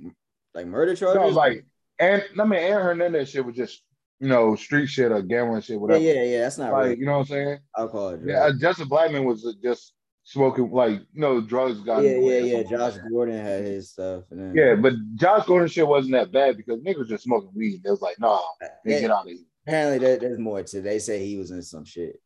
[0.54, 1.20] like murder charges.
[1.20, 1.66] No, like
[1.98, 3.82] and I mean Aaron Hernandez shit was just
[4.20, 6.02] you know street shit or gambling shit, yeah, whatever.
[6.02, 6.40] yeah, yeah.
[6.40, 6.98] That's not Like right.
[6.98, 7.58] you know what I'm saying?
[7.76, 8.10] Alcohol.
[8.16, 8.24] drugs.
[8.26, 9.92] Yeah, Justin Blackmon was just
[10.26, 12.62] smoking like you know drugs got yeah, in the way yeah, yeah.
[12.62, 13.10] Josh like.
[13.10, 16.80] Gordon had his stuff, and then Yeah, but Josh Gordon shit wasn't that bad because
[16.80, 17.82] niggas just smoking weed.
[17.84, 18.38] It was like, nah,
[18.84, 19.38] they Yeah, get out of here.
[19.66, 20.80] apparently there, there's more to.
[20.80, 22.20] They say he was in some shit.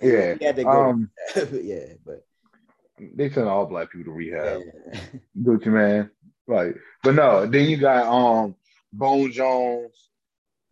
[0.00, 0.34] Yeah.
[0.38, 0.70] he had to go.
[0.90, 1.10] Um,
[1.62, 2.24] yeah, but
[3.14, 4.60] they send all black people to rehab.
[4.92, 5.00] yeah.
[5.42, 6.10] Gucci Mane.
[6.46, 6.74] Right.
[7.02, 8.54] But no, then you got um
[8.92, 10.07] Bone Jones,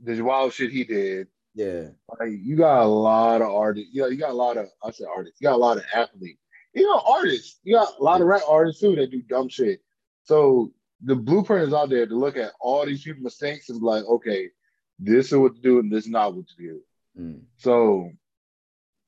[0.01, 1.29] the wild shit he did.
[1.55, 1.89] yeah,
[2.21, 3.91] Like you got a lot of artists.
[3.93, 5.85] You know, you got a lot of I said artists, you got a lot of
[5.95, 6.41] athletes.
[6.75, 7.59] You know, artists.
[7.65, 9.81] You got a lot of rap artists too that do dumb shit.
[10.25, 10.73] So
[11.03, 14.05] the blueprint is out there to look at all these people's mistakes and be like,
[14.05, 14.51] okay,
[14.99, 16.81] this is what to do and this is not what to do.
[17.19, 18.11] Mm, So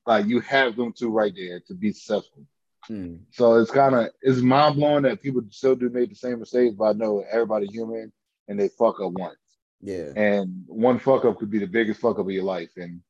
[0.07, 2.43] like you have them two right there to be successful.
[2.89, 3.19] mm.
[3.31, 6.75] So it's kind of it's mind blowing that people still do make the same mistakes,
[6.75, 8.11] but I know everybody human
[8.47, 9.35] and they fuck up once.
[9.81, 12.71] Yeah, And one fuck up could be the biggest fuck up of your life.
[12.77, 13.01] And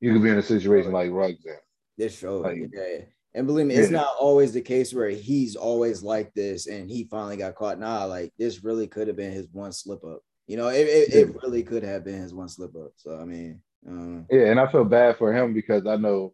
[0.00, 1.56] you could be in a situation like Ruggs in.
[1.96, 2.38] this show.
[2.40, 2.98] Like- yeah.
[3.36, 3.98] And believe me, it's Yeah.
[3.98, 7.80] not always the case where he's always like this and he finally got caught.
[7.80, 10.20] Nah, like this really could have been his one slip up.
[10.46, 12.92] You know, it, it, it really could have been his one slip up.
[12.96, 16.32] So I mean, um, Yeah, and I feel bad for him because I know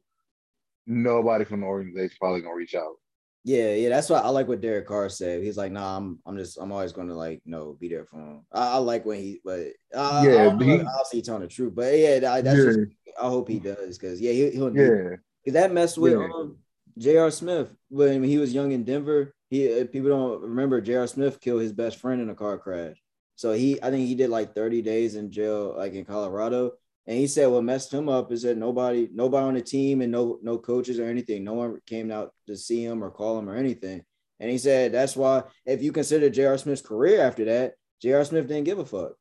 [0.86, 2.96] nobody from the organization probably gonna reach out.
[3.42, 5.42] Yeah, yeah, that's why I like what Derek Carr said.
[5.42, 8.04] He's like, "Nah, I'm, I'm just, I'm always going to like, you know, be there
[8.04, 11.42] for him." I, I like when he, but uh, Yeah, I but he- obviously telling
[11.42, 12.78] the truth, but yeah, that, that's yeah, just,
[13.20, 16.28] I hope he does because yeah, he, he'll, yeah, Cause that messed with Yeah.
[16.34, 16.58] um,
[16.98, 17.30] J.R.
[17.30, 19.34] Smith when he was young in Denver.
[19.48, 21.06] He uh, people don't remember J.R.
[21.06, 22.96] Smith killed his best friend in a car crash.
[23.36, 26.72] So he, I think he did like 30 days in jail, like in Colorado.
[27.10, 30.12] And he said what messed him up is that nobody, nobody on the team and
[30.12, 33.50] no, no coaches or anything, no one came out to see him or call him
[33.50, 34.04] or anything.
[34.38, 36.56] And he said that's why if you consider J.R.
[36.56, 38.24] Smith's career after that, J.R.
[38.24, 39.14] Smith didn't give a fuck.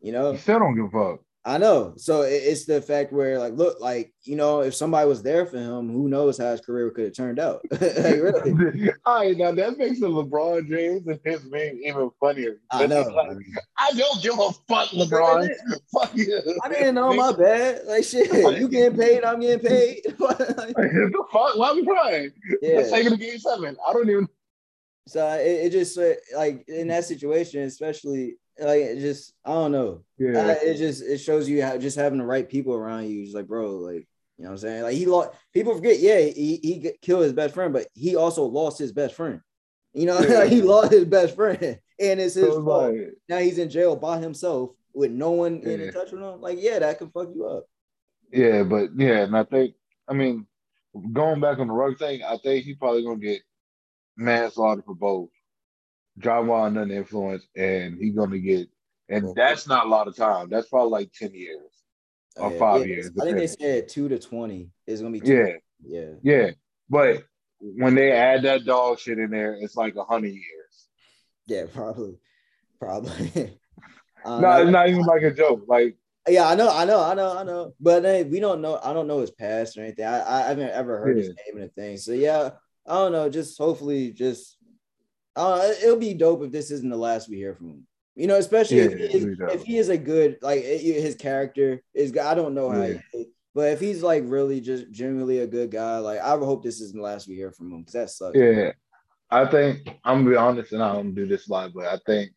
[0.00, 1.20] You know, he still don't give a fuck.
[1.42, 1.94] I know.
[1.96, 5.56] So it's the fact where, like, look, like, you know, if somebody was there for
[5.56, 7.62] him, who knows how his career could have turned out?
[7.70, 8.90] like, really.
[9.06, 12.60] All right, now that makes the LeBron James and his name even funnier.
[12.70, 13.02] I know.
[13.02, 13.38] Like,
[13.78, 15.48] I don't give a fuck, LeBron.
[15.90, 16.40] fuck you.
[16.62, 17.86] I didn't know my bad.
[17.86, 20.02] Like, shit, you getting paid, I'm getting paid.
[20.18, 21.56] the fuck?
[21.56, 22.32] Why we crying?
[22.60, 22.96] Let's yeah.
[22.96, 23.76] take it to game seven.
[23.88, 24.28] I don't even.
[25.08, 25.98] So it, it just,
[26.36, 30.04] like, in that situation, especially, like, it just, I don't know.
[30.18, 30.38] Yeah.
[30.38, 33.24] Uh, it just, it shows you how just having the right people around you.
[33.24, 34.06] Just like, bro, like,
[34.38, 34.82] you know what I'm saying?
[34.82, 38.44] Like, he lost, people forget, yeah, he, he killed his best friend, but he also
[38.44, 39.40] lost his best friend.
[39.92, 40.44] You know, Yeah.
[40.46, 41.58] he lost his best friend,
[42.00, 42.92] and it's his So fault.
[42.94, 45.86] like, now he's in jail by himself with no one in, Yeah.
[45.86, 46.40] in touch with him.
[46.40, 47.64] Like, yeah, that can fuck you up.
[48.32, 49.74] yeah, but yeah, and I think,
[50.08, 50.46] I mean,
[51.12, 53.42] going back on the rug thing, I think he's probably gonna get
[54.16, 55.30] manslaughter for both
[56.20, 58.68] driving Wall under the influence, and he's gonna get,
[59.08, 60.48] and that's not a lot of time.
[60.48, 61.66] That's probably like ten years.
[62.36, 65.20] Or five years, I think they said two to twenty is gonna be.
[65.20, 66.50] Two Yeah, yeah, yeah,
[66.88, 67.24] but
[67.60, 70.88] when they add that dog shit in there, it's like a hundred years.
[71.46, 72.18] yeah, probably,
[72.78, 73.58] probably.
[74.24, 74.62] I don't No, know.
[74.62, 75.64] it's not even like a joke.
[75.66, 75.96] Like,
[76.28, 77.74] Yeah, I know, I know, I know, I know.
[77.80, 78.78] But uh, we don't know.
[78.82, 80.04] I don't know his past or anything.
[80.04, 81.96] I, I haven't ever heard his name and a thing.
[81.96, 82.50] So yeah,
[82.86, 83.28] I don't know.
[83.28, 84.56] Just hopefully, just
[85.36, 87.86] uh, it'll be dope if this isn't the last we hear from him.
[88.16, 89.50] You know, especially if, he is, it'll be dope.
[89.54, 92.16] if he is a good like his character is.
[92.16, 92.98] I don't know how, Yeah.
[93.14, 96.80] is, but if he's like really just genuinely a good guy, like I hope this
[96.80, 98.36] isn't the last we hear from him because that sucks.
[98.36, 98.72] yeah,
[99.30, 102.32] I think I'm gonna be honest, and I don't do this live, but I think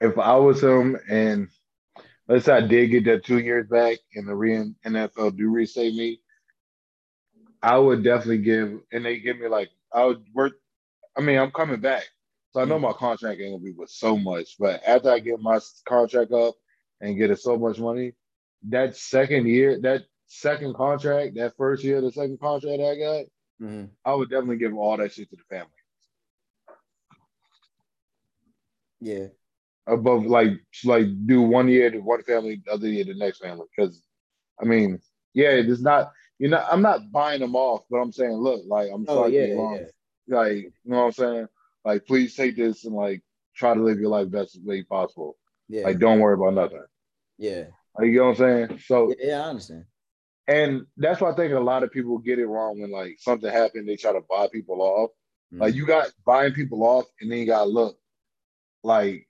[0.00, 1.48] if I was him, and
[2.28, 5.94] let's say I did get that two years back, and the re- NFL do restate
[5.94, 6.20] me,
[7.62, 10.52] I would definitely give, and they give me like I would work.
[11.16, 12.04] I mean, I'm coming back,
[12.52, 14.56] so I know my contract ain't gonna be with so much.
[14.58, 15.58] But after I get my
[15.88, 16.54] contract up
[17.00, 18.12] and get it so much money,
[18.68, 23.24] that second year, that second contract, that first year, the second contract I got,
[23.60, 23.90] Mhm.
[24.04, 25.72] I would definitely give all that shit to the family.
[29.00, 29.28] Yeah.
[29.86, 30.52] Above like
[30.84, 33.66] like do one year to one family, the other year to the next family.
[33.74, 34.02] Because
[34.60, 35.00] I mean,
[35.32, 38.90] yeah, it's not you know, I'm not buying them off, but I'm saying, look, like
[38.92, 39.78] I'm Oh sorry yeah, you're wrong.
[39.80, 39.86] yeah.
[40.28, 41.46] Like, you know what I'm saying?
[41.84, 43.22] Like, please take this and like
[43.54, 45.36] try to live your life best way possible.
[45.68, 45.84] Yeah.
[45.84, 46.84] Like, don't worry about nothing.
[47.38, 47.64] yeah.
[47.98, 48.80] Like, you know what I'm saying?
[48.86, 49.84] So Yeah, I understand.
[50.48, 53.50] and that's why I think a lot of people get it wrong when like something
[53.50, 55.10] happened, they try to buy people off.
[55.52, 55.76] Like Mhm.
[55.76, 57.98] you got buying people off, and then you got look
[58.82, 59.26] like,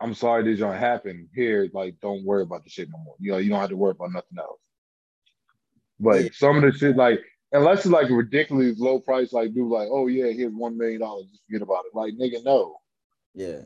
[0.00, 1.68] I'm sorry this don't happen here.
[1.72, 3.16] Like, don't worry about the shit no more.
[3.18, 4.60] You know, you don't have to worry about nothing else.
[5.98, 6.28] But Yeah.
[6.32, 7.20] some of the shit, like,
[7.54, 11.00] unless it's like a ridiculously low price, like, do like, oh yeah, here's one million
[11.00, 11.94] dollars, just forget about it.
[11.94, 12.76] Like, nigga, no.
[13.34, 13.60] Yeah.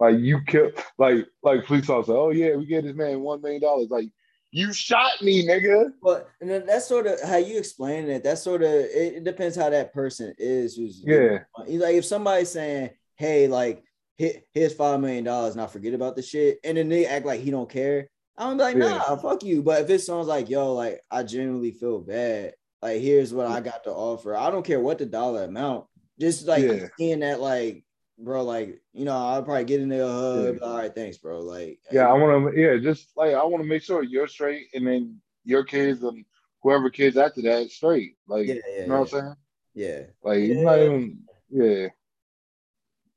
[0.00, 2.16] Like you kill, like, like police officer.
[2.16, 3.88] Oh yeah, we get this man one million dollars.
[3.90, 4.08] Like,
[4.50, 5.90] you shot me, nigga.
[6.02, 8.22] But and then that's sort of how you explain it.
[8.24, 10.76] That's sort of it, it depends how that person is.
[10.76, 11.40] Who's Yeah.
[11.66, 13.82] He's like if somebody's saying, "Hey, like
[14.16, 17.40] here- here's five million dollars," I forget about the shit, and then they act like
[17.40, 18.08] he don't care.
[18.36, 18.88] I'm like, Yeah.
[18.98, 19.62] nah, fuck you.
[19.62, 22.54] But if it sounds like, yo, like I genuinely feel bad.
[22.84, 24.36] Like here's what I got to offer.
[24.36, 25.86] I don't care what the dollar amount.
[26.20, 26.88] Just like Yeah.
[26.98, 27.82] seeing that, like,
[28.18, 30.06] bro, like you know, I'll probably get in there.
[30.06, 30.60] Hug, Yeah.
[30.60, 31.40] All right, thanks, bro.
[31.40, 32.60] Like, Yeah, I want to.
[32.60, 36.26] Yeah, just like I want to make sure you're straight, and then your kids and
[36.62, 38.18] whoever kids after that straight.
[38.28, 39.00] Like, yeah, yeah, you know yeah.
[39.00, 39.34] what I'm saying?
[39.72, 40.00] yeah.
[40.22, 40.84] Like, you're not Yeah.
[40.84, 41.22] even.
[41.48, 41.88] Yeah.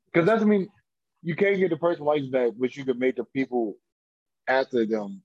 [0.06, 0.70] Because that's I mean,
[1.22, 3.76] you can't get the person life back, but you can make the people
[4.46, 5.20] after them.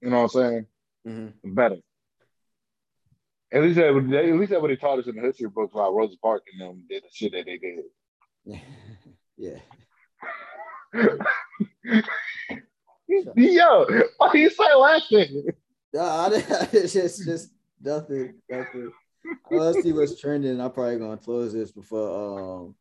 [0.00, 0.66] You know what I'm saying?
[1.06, 1.54] Mhm.
[1.54, 1.76] Better.
[3.54, 5.72] At least that, would- at least that what they taught us in the history books
[5.72, 7.84] about Rosa Parks and them did the shit that they did.
[9.36, 9.60] yeah.
[13.36, 13.86] Yo,
[14.18, 15.46] why you start laughing?
[15.98, 16.30] I,
[16.72, 17.50] it's just just
[17.80, 18.34] nothing.
[18.50, 18.92] Nothing.
[19.50, 20.60] Let's see what's trending.
[20.60, 22.74] I'm probably gonna close this before um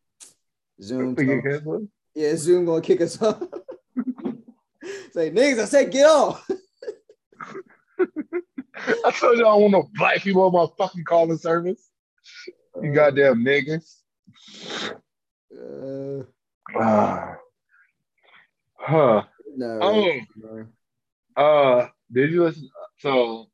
[0.81, 1.15] Zoom.
[1.15, 1.47] Think you talks.
[1.49, 1.87] canceled?
[2.15, 3.41] Yeah, Zoom gonna kick us off.
[5.11, 6.49] Say niggas, I said get off.
[8.75, 11.89] I told you I don't want no black people on my fucking calling service.
[12.81, 13.99] You goddamn niggas.
[15.55, 16.23] Uh,
[16.75, 17.35] Ah.
[18.75, 19.23] huh.
[19.55, 19.79] no.
[19.81, 20.67] Oh, no.
[21.35, 22.69] uh, did you listen?
[22.99, 23.49] So,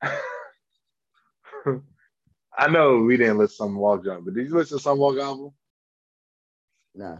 [2.56, 4.98] I know we didn't listen to some Walk Jump, but did you listen to some
[4.98, 5.52] Walk album?
[6.94, 7.18] Nah.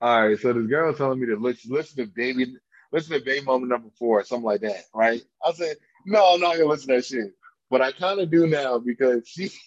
[0.00, 2.56] All right, so this girl was telling me to listen, listen to Baby,
[2.92, 5.22] listen to Baby moment number four, or something like that, right?
[5.44, 5.76] I said,
[6.06, 7.32] no, I'm not gonna listen to that shit,
[7.70, 9.50] but I kind of do now because she.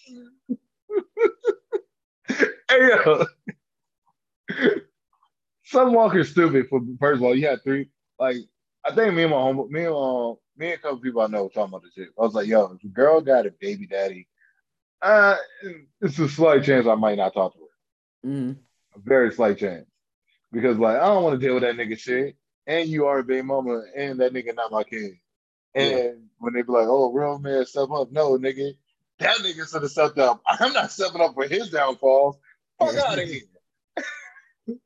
[2.28, 2.38] hey
[2.70, 3.24] yo,
[5.64, 6.66] Summer Walker's stupid.
[6.68, 7.90] For first of all, you had three.
[8.18, 8.36] Like
[8.84, 11.26] I think me and my home, me and uh, me and a couple people I
[11.26, 12.08] know were talking about this shit.
[12.18, 14.26] I was like, yo, if a girl got a baby daddy,
[15.02, 15.36] uh,
[16.00, 18.56] it's a slight chance I might not talk to her Mhm.
[18.96, 19.86] a very slight chance.
[20.50, 22.36] Because like I don't want to deal with that nigga shit.
[22.66, 25.12] And you are a baby mama and that nigga not my kid.
[25.74, 26.10] And Yeah.
[26.38, 28.10] when they be like, oh, real man, step up.
[28.10, 28.72] No, nigga.
[29.18, 30.40] That nigga should have stepped up.
[30.46, 32.38] I'm not stepping up for his downfalls.
[32.78, 33.42] Fuck out of here.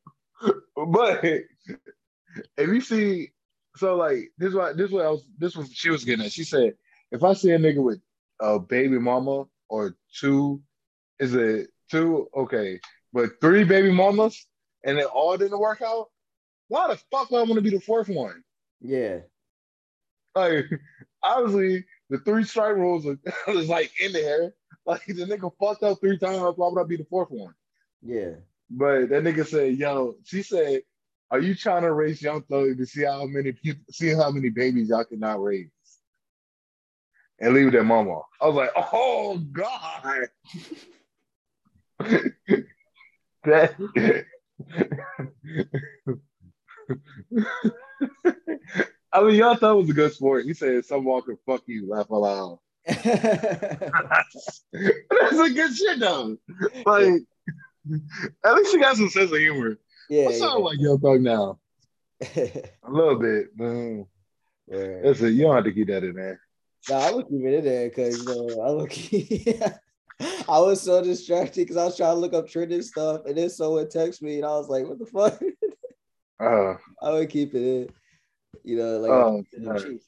[0.77, 3.31] but if you see,
[3.77, 6.33] so like this what this what I was this was she was getting at.
[6.33, 6.75] She said,
[7.11, 8.01] if I see a nigga with
[8.41, 10.63] a baby mama or two,
[11.19, 12.29] is it two?
[12.35, 12.81] Okay,
[13.13, 14.47] but three baby mamas
[14.85, 16.09] and it all didn't work out.
[16.69, 18.43] Why the fuck would I want to be the fourth one?
[18.81, 19.21] Yeah.
[20.35, 20.67] Like,
[21.23, 23.19] obviously, the three strike rules are,
[23.49, 24.55] is like in there.
[24.85, 26.55] Like, the nigga fucked up three times.
[26.57, 27.55] Why would I be the fourth one?
[28.03, 28.33] Yeah.
[28.69, 30.81] But that nigga said, "Yo," she said,
[31.31, 34.49] "Are you trying to raise Young Thug to see how many people, see how many
[34.49, 35.69] babies y'all cannot raise,
[37.39, 40.29] and leave their mama?" I was like, "Oh God."
[43.45, 43.77] that
[49.13, 50.47] I mean, y'all thought it was a good sport.
[50.47, 53.05] He said, "Summer Walker, fuck you, laugh aloud." That's
[54.73, 56.37] a good shit though.
[56.87, 57.23] Like,
[58.45, 59.79] at least you got some sense of humor.
[60.09, 60.29] yeah.
[60.29, 61.59] I sound like Young Thug now,
[62.37, 63.49] a little bit.
[63.57, 64.07] Man.
[64.67, 65.05] Word.
[65.05, 66.41] Listen, you don't have to keep that in there.
[66.89, 68.93] Nah, I look keep it in there because you know I look.
[70.49, 73.51] I was so distracted because I was trying to look up trending stuff, and then
[73.51, 75.41] someone text me, and I was like, "What the fuck?"
[76.41, 77.91] Uh, I would keep it in.
[78.65, 79.45] You know, like, Oh,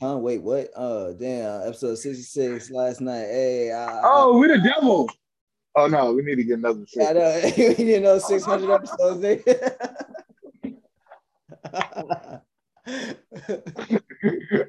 [0.00, 0.16] huh?
[0.18, 0.70] Wait, what?
[0.76, 3.26] Oh, damn, episode sixty-six last night.
[3.26, 5.08] Hey, I, oh, we the devil.
[5.76, 6.84] Oh no, we need to get another.
[7.00, 9.20] I, I know we know six hundred episodes.
[9.20, 10.00] nigga.